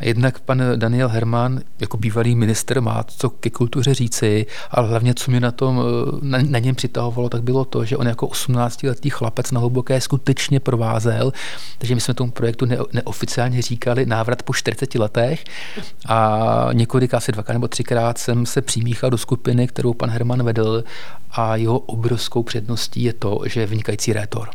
A 0.00 0.04
jednak 0.04 0.40
pan 0.40 0.62
Daniel 0.76 1.08
Herman 1.08 1.60
jako 1.80 1.96
bývalý 1.96 2.34
minister 2.34 2.80
má 2.80 3.04
co 3.06 3.30
ke 3.30 3.50
kultuře 3.50 3.94
říci, 3.94 4.46
ale 4.70 4.88
hlavně, 4.88 5.14
co 5.14 5.30
mě 5.30 5.40
na, 5.40 5.50
tom, 5.50 5.82
na, 6.22 6.38
na 6.48 6.58
něm 6.58 6.74
přitahovalo, 6.74 7.28
tak 7.28 7.42
bylo 7.42 7.64
to, 7.64 7.84
že 7.84 7.96
on 7.96 8.06
jako 8.06 8.26
18-letý 8.26 9.10
chlapec 9.10 9.50
na 9.50 9.60
hluboké 9.60 10.00
skutečně 10.00 10.60
provázel, 10.60 11.32
takže 11.78 11.94
my 11.94 12.00
jsme 12.00 12.14
tomu 12.14 12.30
projektu 12.30 12.64
ne, 12.64 12.76
neoficiálně 12.92 13.62
říkali 13.62 14.06
návrat 14.06 14.42
po 14.42 14.54
40 14.54 14.94
letech 14.94 15.44
a 16.06 16.68
několik, 16.72 17.14
asi 17.14 17.32
dvakrát 17.32 17.52
nebo 17.52 17.68
třikrát 17.68 18.18
jsem 18.18 18.46
se 18.46 18.62
přimíchal 18.62 19.10
do 19.10 19.18
skupiny, 19.18 19.66
kterou 19.66 19.94
pan 19.94 20.10
Herman 20.10 20.42
vedl 20.42 20.84
a 21.30 21.56
jeho 21.56 21.78
obrovskou 21.78 22.42
předností 22.42 23.02
je 23.02 23.12
to, 23.12 23.40
že 23.46 23.60
je 23.60 23.66
vynikající 23.66 24.12
rétor. 24.12 24.48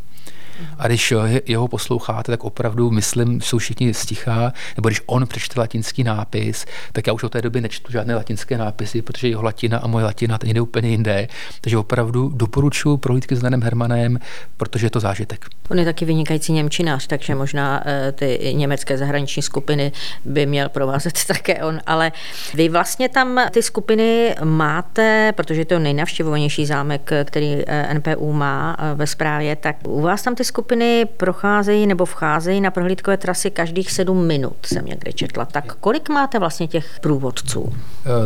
A 0.78 0.88
když 0.88 1.14
jeho 1.46 1.68
posloucháte, 1.68 2.32
tak 2.32 2.44
opravdu, 2.44 2.92
myslím, 2.92 3.42
jsou 3.42 3.58
všichni 3.58 3.94
stichá, 3.94 4.54
nebo 4.78 4.90
když 4.90 5.02
on 5.06 5.28
přečte 5.28 5.60
latinský 5.60 6.04
nápis, 6.04 6.66
tak 6.92 7.08
já 7.08 7.14
už 7.14 7.24
od 7.24 7.32
té 7.32 7.42
doby 7.42 7.62
nečtu 7.62 7.92
žádné 7.92 8.16
latinské 8.16 8.58
nápisy, 8.58 9.02
protože 9.02 9.28
jeho 9.28 9.44
latina 9.44 9.78
a 9.78 9.88
moje 9.88 10.06
latina 10.06 10.38
to 10.38 10.48
jde 10.48 10.62
úplně 10.62 10.90
jinde. 10.90 11.28
Takže 11.62 11.78
opravdu 11.78 12.30
doporučuji 12.30 12.98
prohlídky 12.98 13.36
s 13.36 13.42
Danem 13.42 13.64
Hermanem, 13.64 14.20
protože 14.58 14.86
je 14.86 14.90
to 14.90 15.00
zážitek. 15.00 15.46
On 15.70 15.80
je 15.80 15.86
taky 15.86 16.06
vynikající 16.06 16.54
Němčinář, 16.54 17.08
takže 17.08 17.36
možná 17.36 17.84
eh, 17.86 18.12
ty 18.12 18.54
německé 18.54 18.98
zahraniční 18.98 19.42
skupiny 19.42 19.92
by 20.26 20.46
měl 20.46 20.70
provázet 20.70 21.14
také 21.28 21.64
on, 21.64 21.80
ale 21.86 22.12
vy 22.54 22.70
vlastně 22.70 23.10
tam 23.10 23.40
ty 23.52 23.64
skupiny 23.64 24.36
máte, 24.44 25.34
protože 25.36 25.62
je 25.62 25.66
to 25.66 25.80
nejnavštěvovanější 25.80 26.66
zámek, 26.66 27.12
který 27.26 27.58
eh, 27.68 27.94
NPU 27.94 28.34
má 28.34 28.78
eh, 28.80 28.96
ve 28.96 29.08
správě, 29.08 29.56
tak 29.56 29.76
u 29.88 30.02
vás 30.02 30.22
tam 30.22 30.36
ty 30.36 30.43
skupiny 30.46 31.06
procházejí 31.18 31.88
nebo 31.88 32.06
vcházejí 32.06 32.62
na 32.62 32.72
prohlídkové 32.72 33.18
trasy 33.18 33.52
každých 33.52 33.92
sedm 33.92 34.28
minut, 34.28 34.56
jsem 34.66 34.86
někde 34.86 35.14
četla. 35.14 35.46
Tak 35.46 35.76
kolik 35.76 36.10
máte 36.10 36.40
vlastně 36.40 36.68
těch 36.68 37.00
průvodců? 37.02 37.74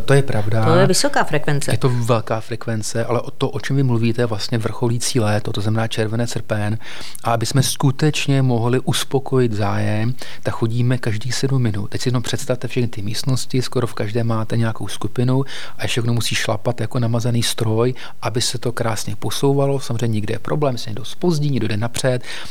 To 0.06 0.14
je 0.14 0.22
pravda. 0.22 0.66
To 0.66 0.76
je 0.76 0.88
vysoká 0.88 1.24
frekvence. 1.24 1.72
Je 1.72 1.78
to 1.78 1.90
velká 1.90 2.40
frekvence, 2.40 3.06
ale 3.06 3.22
o 3.22 3.32
to, 3.32 3.50
o 3.50 3.60
čem 3.60 3.76
vy 3.76 3.84
mluvíte, 3.84 4.22
je 4.22 4.26
vlastně 4.26 4.58
vrcholící 4.58 5.20
léto, 5.20 5.52
to 5.52 5.62
znamená 5.62 5.88
červené 5.88 6.28
srpen. 6.28 6.78
A 7.24 7.32
aby 7.34 7.46
jsme 7.46 7.64
skutečně 7.64 8.42
mohli 8.42 8.80
uspokojit 8.80 9.54
zájem, 9.54 10.14
tak 10.44 10.54
chodíme 10.54 10.98
každých 10.98 11.36
sedm 11.36 11.62
minut. 11.62 11.88
Teď 11.88 12.02
si 12.02 12.10
jenom 12.10 12.24
představte 12.24 12.68
všechny 12.68 12.88
ty 12.88 13.02
místnosti, 13.02 13.62
skoro 13.62 13.88
v 13.88 13.94
každé 13.94 14.24
máte 14.24 14.58
nějakou 14.58 14.88
skupinu 14.88 15.44
a 15.78 16.02
kdo 16.02 16.14
musí 16.14 16.36
šlapat 16.36 16.82
jako 16.82 17.00
namazaný 17.00 17.44
stroj, 17.44 17.94
aby 18.22 18.42
se 18.42 18.58
to 18.58 18.72
krásně 18.72 19.16
posouvalo. 19.16 19.80
Samozřejmě 19.80 20.08
nikde 20.08 20.34
je 20.34 20.40
problém, 20.40 20.78
se 20.78 20.90
někdo 20.90 21.06
spozdí, 21.06 21.50
někdo 21.50 21.68
jde 21.68 21.78
napřed, 21.78 22.07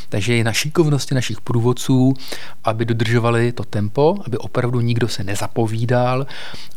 takže 0.09 0.35
je 0.35 0.45
na 0.45 0.53
šikovnosti 0.53 1.15
našich 1.15 1.41
průvodců, 1.41 2.15
aby 2.65 2.85
dodržovali 2.85 3.53
to 3.53 3.65
tempo, 3.65 4.17
aby 4.27 4.39
opravdu 4.39 4.81
nikdo 4.81 5.09
se 5.09 5.25
nezapovídal. 5.25 6.27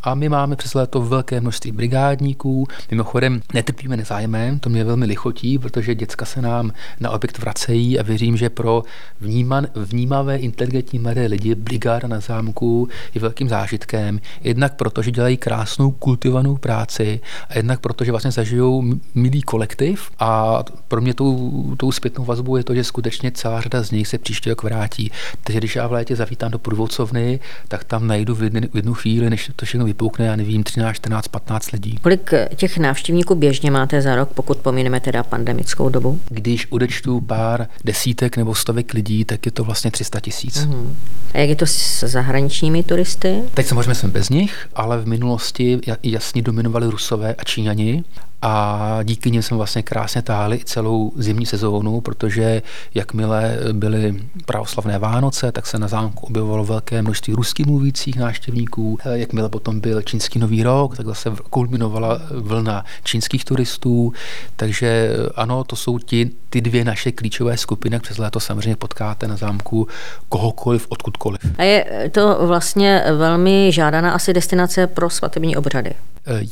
A 0.04 0.15
my 0.15 0.30
máme 0.30 0.56
přes 0.56 0.74
léto 0.74 1.02
velké 1.02 1.42
množství 1.42 1.72
brigádníků. 1.72 2.68
Mimochodem 2.92 3.42
netrpíme 3.54 3.98
nezájemem, 3.98 4.60
to 4.60 4.70
mě 4.70 4.84
velmi 4.84 5.06
lichotí, 5.06 5.60
protože 5.60 5.96
děcka 5.96 6.26
se 6.26 6.42
nám 6.42 6.72
na 7.00 7.10
objekt 7.10 7.38
vracejí 7.38 8.00
a 8.00 8.04
věřím, 8.04 8.38
že 8.38 8.50
pro 8.50 8.84
vníman, 9.20 9.68
vnímavé, 9.76 10.38
inteligentní 10.38 11.00
mladé 11.00 11.26
lidi 11.26 11.56
brigáda 11.56 12.08
na 12.08 12.20
zámku 12.20 12.89
je 13.13 13.22
velkým 13.22 13.50
zážitkem. 13.50 14.20
Jednak 14.44 14.76
proto, 14.76 15.02
že 15.02 15.12
dělají 15.12 15.38
krásnou 15.38 15.92
kultivovanou 15.92 16.58
práci 16.58 17.20
a 17.50 17.58
jednak 17.58 17.80
proto, 17.80 18.04
že 18.04 18.12
vlastně 18.12 18.32
zažijou 18.32 18.84
milý 19.15 19.42
kolektiv 19.42 20.12
a 20.20 20.63
pro 20.88 21.02
mě 21.02 21.13
tou, 21.13 21.76
tou 21.78 21.92
zpětnou 21.92 22.26
vazbou 22.26 22.56
je 22.56 22.63
to 22.63 22.68
to, 22.69 22.75
že 22.75 22.84
skutečně 22.84 23.32
celá 23.32 23.62
řada 23.62 23.84
z 23.84 23.91
nich 23.91 24.08
se 24.08 24.17
příští 24.17 24.49
rok 24.49 24.63
vrátí. 24.63 25.12
Takže 25.43 25.60
když 25.60 25.75
já 25.75 25.88
v 25.88 25.91
létě 25.91 26.15
zavítám 26.15 26.51
do 26.51 26.60
průvodcovny, 26.60 27.39
tak 27.67 27.84
tam 27.84 28.08
najdu 28.08 28.36
v 28.36 28.43
jednu, 28.43 28.62
v 28.73 28.75
jednu 28.75 28.93
chvíli, 28.93 29.29
než 29.29 29.51
to 29.55 29.65
všechno 29.65 29.86
vypukne, 29.86 30.25
já 30.25 30.36
nevím, 30.36 30.63
13, 30.63 30.95
14, 30.95 31.27
15 31.27 31.71
lidí. 31.71 31.97
Kolik 32.01 32.32
těch 32.55 32.77
návštěvníků 32.77 33.36
běžně 33.36 33.71
máte 33.71 34.01
za 34.01 34.15
rok, 34.15 34.29
pokud 34.34 34.58
pomineme 34.58 34.99
teda 34.99 35.23
pandemickou 35.23 35.89
dobu? 35.89 36.19
Když 36.29 36.67
odečtu 36.69 37.21
pár 37.21 37.67
desítek 37.86 38.38
nebo 38.38 38.55
stovek 38.55 38.93
lidí, 38.93 39.25
tak 39.25 39.45
je 39.45 39.51
to 39.51 39.63
vlastně 39.63 39.91
300 39.91 40.19
tisíc. 40.19 40.58
Uh-huh. 40.58 40.93
A 41.34 41.38
jak 41.38 41.49
je 41.49 41.55
to 41.55 41.65
s 41.65 42.03
zahraničními 42.03 42.84
turisty? 42.84 43.41
Teď 43.53 43.65
samozřejmě 43.65 43.95
jsme 43.95 44.10
bez 44.10 44.29
nich, 44.29 44.67
ale 44.75 45.01
v 45.01 45.08
minulosti 45.08 45.79
jasně 46.03 46.41
dominovali 46.41 46.88
Rusové 46.88 47.36
a 47.36 47.43
Číňani 47.43 48.03
a 48.41 48.99
díky 49.04 49.32
nim 49.32 49.41
jsme 49.41 49.58
vlastně 49.58 49.84
krásně 49.84 50.21
táhli 50.21 50.58
i 50.58 50.65
celou 50.65 51.12
zimní 51.15 51.45
sezónu, 51.45 52.02
protože 52.02 52.62
jakmile 52.93 53.58
byly 53.71 54.23
pravoslavné 54.45 54.99
Vánoce, 54.99 55.52
tak 55.52 55.67
se 55.67 55.80
na 55.80 55.88
zámku 55.88 56.25
objevovalo 56.25 56.63
velké 56.63 57.02
množství 57.02 57.34
ruských 57.34 57.65
mluvících 57.65 58.17
návštěvníků. 58.17 58.97
Jakmile 59.13 59.49
potom 59.49 59.80
byl 59.80 60.02
čínský 60.02 60.39
nový 60.39 60.63
rok, 60.63 60.97
tak 60.97 61.06
zase 61.06 61.32
kulminovala 61.49 62.21
vlna 62.32 62.86
čínských 63.04 63.45
turistů. 63.45 64.13
Takže 64.56 65.10
ano, 65.36 65.63
to 65.63 65.75
jsou 65.75 65.99
ti, 65.99 66.32
ty 66.49 66.62
dvě 66.62 66.86
naše 66.86 67.12
klíčové 67.12 67.58
skupiny. 67.58 67.99
Přes 67.99 68.17
léto 68.17 68.39
samozřejmě 68.39 68.75
potkáte 68.75 69.28
na 69.28 69.36
zámku 69.36 69.88
kohokoliv, 70.30 70.86
odkudkoliv. 70.89 71.41
A 71.58 71.63
je 71.63 72.10
to 72.12 72.47
vlastně 72.47 73.04
velmi 73.17 73.71
žádaná 73.71 74.12
asi 74.12 74.34
destinace 74.34 74.88
pro 74.88 75.10
svatební 75.10 75.58
obřady. 75.58 75.93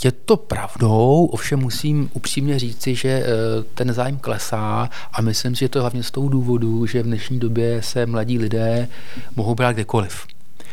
Je 0.03 0.11
to 0.11 0.37
pravdou, 0.37 1.25
ovšem 1.25 1.59
musím 1.59 2.09
upřímně 2.13 2.59
říci, 2.59 2.95
že 2.95 3.09
eh, 3.09 3.25
ten 3.73 3.93
zájem 3.93 4.17
klesá 4.17 4.89
a 5.13 5.21
myslím 5.21 5.55
si, 5.55 5.59
že 5.59 5.69
to 5.69 5.77
je 5.77 5.81
hlavně 5.81 6.03
z 6.03 6.11
toho 6.11 6.29
důvodu, 6.29 6.85
že 6.85 7.03
v 7.03 7.05
dnešní 7.05 7.39
době 7.39 7.81
se 7.81 8.05
mladí 8.05 8.39
lidé 8.39 8.87
mohou 9.35 9.55
brát 9.55 9.71
kdekoliv. 9.71 10.25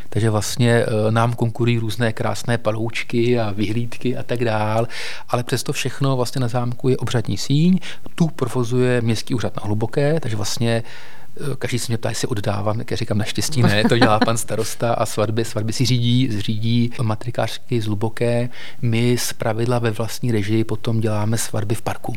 Takže 0.08 0.30
vlastně 0.30 0.72
eh, 0.72 1.10
nám 1.10 1.32
konkurují 1.32 1.78
různé 1.78 2.12
krásné 2.12 2.58
paloučky 2.58 3.40
a 3.40 3.50
vyhlídky 3.50 4.16
a 4.16 4.22
tak 4.22 4.44
dál, 4.44 4.88
ale 5.28 5.44
přesto 5.44 5.72
všechno 5.72 6.16
vlastně 6.16 6.40
na 6.40 6.48
zámku 6.48 6.88
je 6.88 6.96
obřadní 6.96 7.38
síň, 7.38 7.78
tu 8.14 8.28
provozuje 8.28 9.00
městský 9.00 9.34
úřad 9.34 9.56
na 9.56 9.62
Hluboké, 9.64 10.20
takže 10.20 10.36
vlastně 10.36 10.82
Eh, 10.82 11.23
každý 11.58 11.78
se 11.78 11.86
mě 11.88 11.98
ptá, 11.98 12.08
jestli 12.08 12.28
oddávám, 12.28 12.78
jak 12.78 12.90
já 12.90 12.96
říkám, 12.96 13.18
naštěstí 13.18 13.62
ne, 13.62 13.84
to 13.84 13.98
dělá 13.98 14.20
pan 14.20 14.36
starosta 14.36 14.92
a 14.94 15.06
svatby, 15.06 15.44
svatby 15.44 15.72
si 15.72 15.84
řídí, 15.84 16.28
zřídí 16.30 16.90
matrikářky 17.02 17.80
z 17.80 17.86
Luboké. 17.86 18.48
My 18.82 19.18
z 19.18 19.32
pravidla 19.32 19.78
ve 19.78 19.90
vlastní 19.90 20.32
režii 20.32 20.64
potom 20.64 21.00
děláme 21.00 21.38
svatby 21.38 21.74
v 21.74 21.82
parku. 21.82 22.14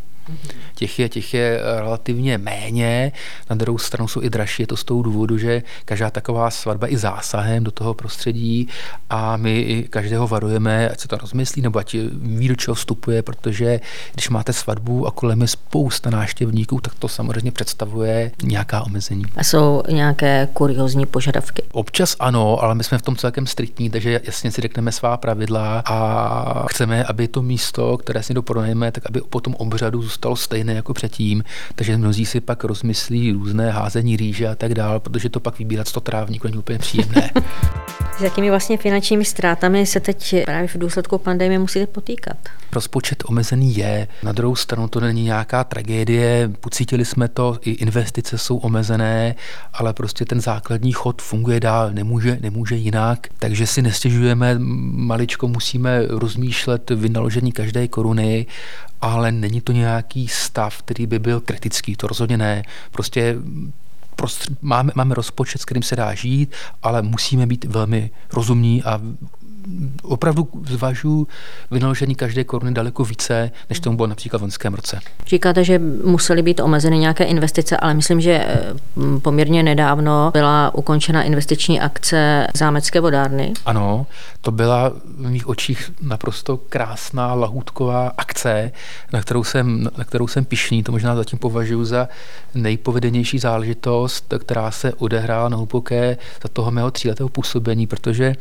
Těch 0.75 0.99
je, 0.99 1.09
těch 1.09 1.33
je 1.33 1.59
relativně 1.77 2.37
méně, 2.37 3.11
na 3.49 3.55
druhou 3.55 3.77
stranu 3.77 4.07
jsou 4.07 4.21
i 4.21 4.29
dražší, 4.29 4.63
je 4.63 4.67
to 4.67 4.77
z 4.77 4.83
toho 4.83 5.01
důvodu, 5.01 5.37
že 5.37 5.63
každá 5.85 6.09
taková 6.09 6.51
svatba 6.51 6.91
i 6.91 6.97
zásahem 6.97 7.63
do 7.63 7.71
toho 7.71 7.93
prostředí 7.93 8.67
a 9.09 9.37
my 9.37 9.85
každého 9.89 10.27
varujeme, 10.27 10.89
ať 10.89 10.99
se 10.99 11.07
to 11.07 11.17
rozmyslí, 11.17 11.61
nebo 11.61 11.79
ať 11.79 11.95
ví, 12.11 12.47
do 12.47 12.55
čeho 12.55 12.75
vstupuje, 12.75 13.21
protože 13.21 13.79
když 14.13 14.29
máte 14.29 14.53
svatbu 14.53 15.07
a 15.07 15.11
kolem 15.11 15.41
je 15.41 15.47
spousta 15.47 16.09
návštěvníků, 16.09 16.81
tak 16.81 16.95
to 16.95 17.07
samozřejmě 17.07 17.51
představuje 17.51 18.31
nějaká 18.43 18.81
omezení. 18.81 19.25
A 19.35 19.43
jsou 19.43 19.83
nějaké 19.89 20.47
kuriozní 20.53 21.05
požadavky? 21.05 21.63
Občas 21.71 22.15
ano, 22.19 22.63
ale 22.63 22.75
my 22.75 22.83
jsme 22.83 22.97
v 22.97 23.01
tom 23.01 23.15
celkem 23.15 23.47
striktní, 23.47 23.89
takže 23.89 24.19
jasně 24.23 24.51
si 24.51 24.61
řekneme 24.61 24.91
svá 24.91 25.17
pravidla 25.17 25.83
a 25.85 26.65
chceme, 26.69 27.03
aby 27.03 27.27
to 27.27 27.41
místo, 27.41 27.97
které 27.97 28.23
si 28.23 28.33
doporonujeme, 28.33 28.91
tak 28.91 29.03
aby 29.05 29.21
po 29.29 29.41
tom 29.41 29.55
obřadu 29.55 30.09
zůstalo 30.17 30.35
stejné 30.35 30.73
jako 30.73 30.93
předtím, 30.93 31.43
takže 31.75 31.97
mnozí 31.97 32.25
si 32.25 32.41
pak 32.41 32.63
rozmyslí 32.63 33.31
různé 33.31 33.71
házení 33.71 34.17
rýže 34.17 34.47
a 34.47 34.55
tak 34.55 34.73
dál, 34.73 34.99
protože 34.99 35.29
to 35.29 35.39
pak 35.39 35.59
vybírat 35.59 35.91
to 35.91 36.01
trávníku 36.01 36.47
není 36.47 36.57
úplně 36.57 36.79
příjemné. 36.79 37.29
S 38.17 38.21
jakými 38.21 38.49
vlastně 38.49 38.77
finančními 38.77 39.25
ztrátami 39.25 39.85
se 39.85 39.99
teď 39.99 40.35
právě 40.45 40.67
v 40.67 40.77
důsledku 40.77 41.17
pandemie 41.17 41.59
musíte 41.59 41.87
potýkat? 41.87 42.37
Rozpočet 42.73 43.23
omezený 43.27 43.77
je, 43.77 44.07
na 44.23 44.31
druhou 44.31 44.55
stranu 44.55 44.87
to 44.87 44.99
není 44.99 45.23
nějaká 45.23 45.63
tragédie, 45.63 46.49
pocítili 46.59 47.05
jsme 47.05 47.27
to, 47.27 47.57
i 47.61 47.71
investice 47.71 48.37
jsou 48.37 48.57
omezené, 48.57 49.35
ale 49.73 49.93
prostě 49.93 50.25
ten 50.25 50.41
základní 50.41 50.91
chod 50.91 51.21
funguje 51.21 51.59
dál, 51.59 51.91
nemůže, 51.91 52.37
nemůže 52.41 52.75
jinak, 52.75 53.27
takže 53.39 53.67
si 53.67 53.81
nestěžujeme, 53.81 54.55
maličko 54.59 55.47
musíme 55.47 56.01
rozmýšlet 56.07 56.89
vynaložení 56.89 57.51
každé 57.51 57.87
koruny 57.87 58.45
ale 59.01 59.31
není 59.31 59.61
to 59.61 59.71
nějaký 59.71 60.27
stav, 60.27 60.81
který 60.81 61.07
by 61.07 61.19
byl 61.19 61.39
kritický, 61.39 61.95
to 61.95 62.07
rozhodně 62.07 62.37
ne. 62.37 62.63
Prostě 62.91 63.35
máme, 64.61 64.91
máme 64.95 65.15
rozpočet, 65.15 65.61
s 65.61 65.65
kterým 65.65 65.83
se 65.83 65.95
dá 65.95 66.13
žít, 66.13 66.51
ale 66.83 67.01
musíme 67.01 67.45
být 67.45 67.65
velmi 67.65 68.11
rozumní 68.33 68.83
a 68.83 69.01
opravdu 70.03 70.47
zvažuji 70.65 71.27
vynaložení 71.71 72.15
každé 72.15 72.43
koruny 72.43 72.73
daleko 72.73 73.03
více, 73.03 73.51
než 73.69 73.79
tomu 73.79 73.95
bylo 73.95 74.07
například 74.07 74.39
v 74.39 74.41
loňském 74.41 74.73
roce. 74.73 74.99
Říkáte, 75.27 75.63
že 75.63 75.79
musely 76.03 76.41
být 76.41 76.59
omezeny 76.59 76.97
nějaké 76.97 77.23
investice, 77.23 77.77
ale 77.77 77.93
myslím, 77.93 78.21
že 78.21 78.31
eh, 78.31 78.73
poměrně 79.21 79.63
nedávno 79.63 80.29
byla 80.33 80.75
ukončena 80.75 81.23
investiční 81.23 81.81
akce 81.81 82.47
zámecké 82.53 82.99
vodárny. 82.99 83.53
Ano, 83.65 84.05
to 84.41 84.51
byla 84.51 84.89
v 85.17 85.29
mých 85.29 85.47
očích 85.47 85.91
naprosto 86.01 86.57
krásná 86.57 87.33
lahůdková 87.33 88.11
akce, 88.17 88.71
na 89.13 89.21
kterou 89.21 89.43
jsem, 89.43 89.89
na 89.97 90.03
kterou 90.03 90.27
jsem 90.27 90.45
pišný. 90.45 90.83
To 90.83 90.91
možná 90.91 91.15
zatím 91.15 91.39
považuji 91.39 91.85
za 91.85 92.07
nejpovedenější 92.55 93.39
záležitost, 93.39 94.33
která 94.39 94.71
se 94.71 94.93
odehrála 94.93 95.49
na 95.49 95.57
hluboké 95.57 96.17
za 96.43 96.49
toho 96.53 96.71
mého 96.71 96.91
tříletého 96.91 97.29
působení, 97.29 97.87
protože 97.87 98.35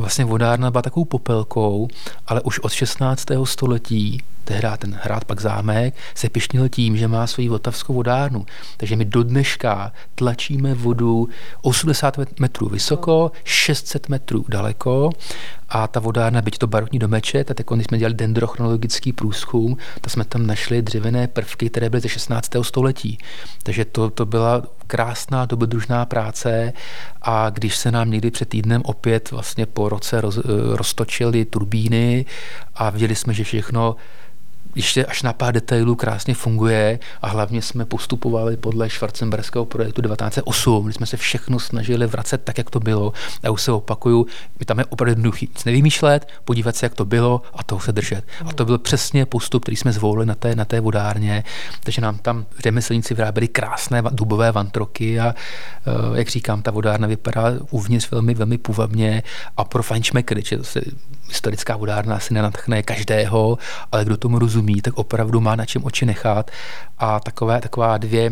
vlastně 0.00 0.24
vodárna 0.24 0.70
byla 0.70 0.82
takovou 0.82 1.04
popelkou, 1.04 1.88
ale 2.26 2.40
už 2.40 2.58
od 2.58 2.72
16. 2.72 3.26
století, 3.44 4.22
tehdy 4.44 4.68
ten 4.78 4.98
hrad 5.02 5.24
pak 5.24 5.40
zámek, 5.40 5.94
se 6.14 6.28
pišnil 6.28 6.68
tím, 6.68 6.96
že 6.96 7.08
má 7.08 7.26
svoji 7.26 7.48
vltavskou 7.48 7.94
vodárnu. 7.94 8.46
Takže 8.76 8.96
my 8.96 9.04
do 9.04 9.22
dneška 9.22 9.92
tlačíme 10.14 10.74
vodu 10.74 11.28
80 11.62 12.16
metrů 12.40 12.68
vysoko, 12.68 13.32
600 13.44 14.08
metrů 14.08 14.44
daleko 14.48 15.10
a 15.68 15.86
ta 15.86 16.00
vodárna, 16.00 16.42
byť 16.42 16.58
to 16.58 16.66
barokní 16.66 16.98
domeček, 16.98 17.46
tak 17.46 17.66
když 17.74 17.86
jsme 17.86 17.98
dělali 17.98 18.14
dendrochronologický 18.14 19.12
průzkum, 19.12 19.76
tak 20.00 20.12
jsme 20.12 20.24
tam 20.24 20.46
našli 20.46 20.82
dřevěné 20.82 21.26
prvky, 21.28 21.70
které 21.70 21.90
byly 21.90 22.00
ze 22.00 22.08
16. 22.08 22.50
století. 22.62 23.18
Takže 23.62 23.84
to, 23.84 24.10
to 24.10 24.26
byla 24.26 24.62
krásná 24.86 25.46
dobrodružná 25.46 26.06
práce 26.06 26.72
a 27.22 27.50
když 27.50 27.76
se 27.76 27.90
nám 27.90 28.10
někdy 28.10 28.30
před 28.30 28.48
týdnem 28.48 28.82
opět 28.84 29.30
vlastně 29.30 29.66
po 29.66 29.88
roce 29.88 30.20
roz, 30.20 30.38
eh, 30.38 30.42
roztočily 30.76 31.44
turbíny 31.44 32.24
a 32.74 32.90
viděli 32.90 33.14
jsme, 33.14 33.34
že 33.34 33.44
všechno 33.44 33.96
ještě 34.74 35.06
až 35.06 35.22
na 35.22 35.32
pár 35.32 35.54
detailů 35.54 35.94
krásně 35.94 36.34
funguje 36.34 36.98
a 37.22 37.28
hlavně 37.28 37.62
jsme 37.62 37.84
postupovali 37.84 38.56
podle 38.56 38.90
Schwarzenberského 38.90 39.64
projektu 39.64 40.02
1908, 40.02 40.84
kdy 40.84 40.92
jsme 40.92 41.06
se 41.06 41.16
všechno 41.16 41.58
snažili 41.58 42.06
vracet 42.06 42.40
tak, 42.44 42.58
jak 42.58 42.70
to 42.70 42.80
bylo. 42.80 43.12
A 43.42 43.50
už 43.50 43.62
se 43.62 43.72
opakuju, 43.72 44.26
my 44.60 44.66
tam 44.66 44.78
je 44.78 44.84
opravdu 44.84 45.10
jednoduchý. 45.10 45.48
Nic 45.48 45.64
nevymýšlet, 45.64 46.28
podívat 46.44 46.76
se, 46.76 46.86
jak 46.86 46.94
to 46.94 47.04
bylo 47.04 47.42
a 47.54 47.62
toho 47.62 47.80
se 47.80 47.92
držet. 47.92 48.24
A 48.44 48.52
to 48.52 48.64
byl 48.64 48.78
přesně 48.78 49.26
postup, 49.26 49.62
který 49.62 49.76
jsme 49.76 49.92
zvolili 49.92 50.26
na 50.26 50.34
té, 50.34 50.56
na 50.56 50.64
té 50.64 50.80
vodárně. 50.80 51.44
Takže 51.84 52.00
nám 52.00 52.18
tam 52.18 52.46
řemeslníci 52.58 53.14
vyráběli 53.14 53.48
krásné 53.48 54.02
dubové 54.10 54.52
vantroky 54.52 55.20
a 55.20 55.34
eh, 55.34 56.18
jak 56.18 56.28
říkám, 56.28 56.62
ta 56.62 56.70
vodárna 56.70 57.08
vypadá 57.08 57.44
uvnitř 57.70 58.10
velmi, 58.10 58.34
velmi 58.34 58.58
půvabně 58.58 59.22
a 59.56 59.64
pro 59.64 59.82
fajnšmekry, 59.82 60.42
že 60.46 60.56
to 60.56 60.64
historická 61.32 61.76
vodárna 61.76 62.16
asi 62.20 62.34
nenatchne 62.36 62.82
každého, 62.84 63.58
ale 63.92 64.04
kdo 64.04 64.16
tomu 64.16 64.38
rozumí, 64.38 64.84
tak 64.84 64.94
opravdu 65.00 65.40
má 65.40 65.56
na 65.56 65.64
čem 65.64 65.84
oči 65.84 66.06
nechat. 66.06 66.50
A 66.98 67.20
takové, 67.20 67.60
taková 67.60 67.98
dvě 67.98 68.30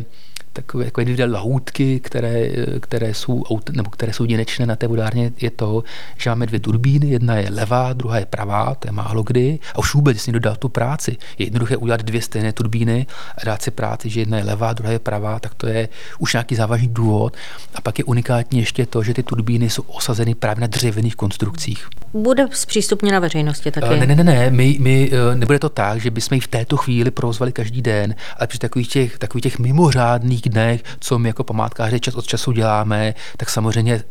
takové, 0.52 0.84
takové 0.84 1.04
dvě 1.04 1.26
lahůdky, 1.26 2.00
které, 2.00 2.48
které, 2.80 3.14
jsou, 3.14 3.44
nebo 3.72 3.90
které 3.90 4.12
jsou 4.12 4.24
jedinečné 4.24 4.66
na 4.66 4.76
té 4.76 4.86
vodárně, 4.86 5.32
je 5.40 5.50
to, 5.50 5.84
že 6.18 6.30
máme 6.30 6.46
dvě 6.46 6.60
turbíny, 6.60 7.06
jedna 7.06 7.36
je 7.36 7.50
levá, 7.50 7.92
druhá 7.92 8.18
je 8.18 8.26
pravá, 8.26 8.74
to 8.74 8.88
je 8.88 8.92
málo 8.92 9.22
kdy. 9.22 9.58
A 9.74 9.78
už 9.78 9.94
vůbec, 9.94 10.16
jestli 10.16 10.32
dodal 10.32 10.56
tu 10.56 10.68
práci, 10.68 11.16
je 11.38 11.46
jednoduché 11.46 11.76
udělat 11.76 12.02
dvě 12.02 12.22
stejné 12.22 12.52
turbíny 12.52 13.06
a 13.42 13.44
dát 13.44 13.62
si 13.62 13.70
práci, 13.70 14.10
že 14.10 14.20
jedna 14.20 14.38
je 14.38 14.44
levá, 14.44 14.72
druhá 14.72 14.92
je 14.92 14.98
pravá, 14.98 15.40
tak 15.40 15.54
to 15.54 15.66
je 15.66 15.88
už 16.18 16.32
nějaký 16.32 16.54
závažný 16.54 16.88
důvod. 16.88 17.36
A 17.74 17.80
pak 17.80 17.98
je 17.98 18.04
unikátní 18.04 18.58
ještě 18.58 18.86
to, 18.86 19.02
že 19.02 19.14
ty 19.14 19.22
turbíny 19.22 19.70
jsou 19.70 19.82
osazeny 19.82 20.34
právě 20.34 20.60
na 20.60 20.66
dřevěných 20.66 21.16
konstrukcích. 21.16 21.88
Bude 22.12 22.46
zpřístupněna 22.52 23.18
veřejnosti 23.18 23.70
taky? 23.70 24.00
Ne, 24.00 24.06
ne, 24.06 24.14
ne, 24.14 24.24
ne. 24.24 24.50
My, 24.50 24.76
my, 24.80 25.10
eh, 25.12 25.36
nebude 25.36 25.58
to 25.58 25.68
tak, 25.68 26.00
že 26.00 26.10
bychom 26.10 26.34
ji 26.34 26.40
v 26.40 26.48
této 26.48 26.76
chvíli 26.76 27.10
provozovali 27.10 27.52
každý 27.52 27.82
den, 27.82 28.14
ale 28.38 28.46
při 28.46 28.58
takových 28.58 28.88
těch, 28.88 29.18
takových 29.18 29.42
těch 29.42 29.58
mimořádných 29.58 30.42
dnech, 30.50 30.82
co 31.00 31.18
my 31.18 31.28
jako 31.28 31.44
památkáři 31.44 32.00
čas 32.00 32.14
od 32.14 32.26
času 32.26 32.52
děláme, 32.52 33.14
tak 33.36 33.50
samozřejmě 33.50 34.02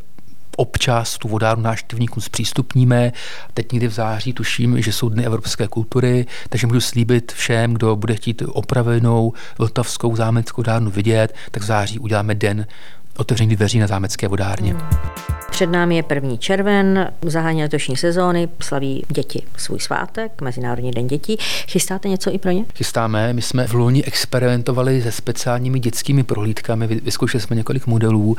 občas 0.59 1.17
tu 1.17 1.27
vodárnu 1.27 1.63
návštěvníkům 1.63 2.23
zpřístupníme. 2.23 3.11
Teď 3.53 3.71
někdy 3.71 3.87
v 3.87 3.93
září 3.93 4.33
tuším, 4.33 4.81
že 4.81 4.93
jsou 4.93 5.09
dny 5.09 5.25
evropské 5.25 5.67
kultury, 5.67 6.25
takže 6.49 6.67
můžu 6.67 6.81
slíbit 6.81 7.31
všem, 7.31 7.73
kdo 7.73 7.95
bude 7.95 8.15
chtít 8.15 8.43
opravenou 8.47 9.33
vltavskou 9.57 10.15
zámeckou 10.15 10.63
dárnu 10.63 10.91
vidět, 10.91 11.35
tak 11.51 11.63
v 11.63 11.65
září 11.65 11.99
uděláme 11.99 12.35
den 12.35 12.67
otevření 13.19 13.55
dveří 13.55 13.79
na 13.79 13.87
zámecké 13.87 14.27
vodárně. 14.27 14.73
Hmm. 14.73 14.89
Před 15.51 15.69
námi 15.69 15.95
je 15.95 16.03
první 16.03 16.37
červen, 16.37 17.11
zahání 17.21 17.61
letošní 17.61 17.97
sezóny, 17.97 18.49
slaví 18.61 19.03
děti 19.09 19.43
svůj 19.57 19.79
svátek, 19.79 20.41
Mezinárodní 20.41 20.91
den 20.91 21.07
dětí. 21.07 21.37
Chystáte 21.67 22.09
něco 22.09 22.33
i 22.33 22.37
pro 22.37 22.51
ně? 22.51 22.65
Chystáme. 22.75 23.33
My 23.33 23.41
jsme 23.41 23.67
v 23.67 23.73
loni 23.73 24.03
experimentovali 24.03 25.01
se 25.01 25.11
speciálními 25.11 25.79
dětskými 25.79 26.23
prohlídkami, 26.23 26.87
vyzkoušeli 26.87 27.41
jsme 27.41 27.55
několik 27.55 27.87
modelů. 27.87 28.37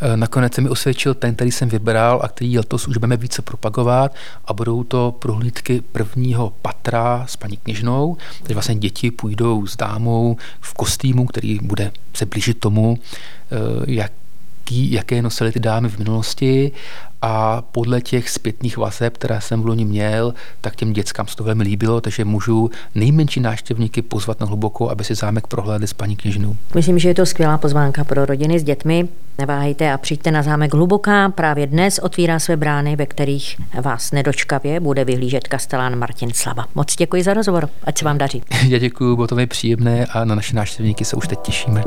E, 0.00 0.16
nakonec 0.16 0.54
se 0.54 0.60
mi 0.60 0.68
osvědčil 0.68 1.14
ten, 1.14 1.34
který 1.34 1.50
jsem 1.50 1.68
vybral 1.68 2.20
a 2.22 2.28
který 2.28 2.58
letos 2.58 2.88
už 2.88 2.96
budeme 2.96 3.16
více 3.16 3.42
propagovat 3.42 4.14
a 4.44 4.52
budou 4.52 4.84
to 4.84 5.14
prohlídky 5.18 5.80
prvního 5.80 6.52
patra 6.62 7.24
s 7.28 7.36
paní 7.36 7.56
kněžnou, 7.56 8.16
takže 8.38 8.54
vlastně 8.54 8.74
děti 8.74 9.10
půjdou 9.10 9.66
s 9.66 9.76
dámou 9.76 10.36
v 10.60 10.74
kostýmu, 10.74 11.26
který 11.26 11.58
bude 11.62 11.92
se 12.14 12.26
blížit 12.26 12.60
tomu, 12.60 12.98
jaký, 13.86 14.92
jaké 14.92 15.22
nosily 15.22 15.52
ty 15.52 15.60
dámy 15.60 15.88
v 15.88 15.98
minulosti 15.98 16.72
a 17.22 17.62
podle 17.72 18.00
těch 18.00 18.30
zpětných 18.30 18.76
vazeb, 18.76 19.16
které 19.16 19.40
jsem 19.40 19.62
v 19.62 19.66
loni 19.66 19.84
měl, 19.84 20.34
tak 20.60 20.76
těm 20.76 20.92
dětskám 20.92 21.26
se 21.26 21.36
to 21.36 21.44
velmi 21.44 21.64
líbilo, 21.64 22.00
takže 22.00 22.24
můžu 22.24 22.70
nejmenší 22.94 23.40
návštěvníky 23.40 24.02
pozvat 24.02 24.40
na 24.40 24.46
hluboko, 24.46 24.90
aby 24.90 25.04
si 25.04 25.14
zámek 25.14 25.46
prohlédli 25.46 25.86
s 25.86 25.92
paní 25.92 26.16
kněžinou. 26.16 26.56
Myslím, 26.74 26.98
že 26.98 27.08
je 27.08 27.14
to 27.14 27.26
skvělá 27.26 27.58
pozvánka 27.58 28.04
pro 28.04 28.26
rodiny 28.26 28.58
s 28.58 28.62
dětmi. 28.62 29.08
Neváhejte 29.38 29.92
a 29.92 29.98
přijďte 29.98 30.30
na 30.30 30.42
zámek 30.42 30.74
Hluboká. 30.74 31.28
Právě 31.28 31.66
dnes 31.66 31.98
otvírá 31.98 32.38
své 32.38 32.56
brány, 32.56 32.96
ve 32.96 33.06
kterých 33.06 33.56
vás 33.82 34.12
nedočkavě 34.12 34.80
bude 34.80 35.04
vyhlížet 35.04 35.48
kastelán 35.48 35.98
Martin 35.98 36.30
Slava. 36.34 36.66
Moc 36.74 36.96
děkuji 36.96 37.22
za 37.22 37.34
rozhovor, 37.34 37.68
ať 37.84 37.98
se 37.98 38.04
vám 38.04 38.18
daří. 38.18 38.42
Já 38.68 38.78
děkuji, 38.78 39.16
bylo 39.16 39.26
to 39.26 39.34
mi 39.34 39.46
příjemné 39.46 40.06
a 40.06 40.24
na 40.24 40.34
naše 40.34 40.56
návštěvníky 40.56 41.04
se 41.04 41.16
už 41.16 41.28
teď 41.28 41.38
těšíme. 41.42 41.84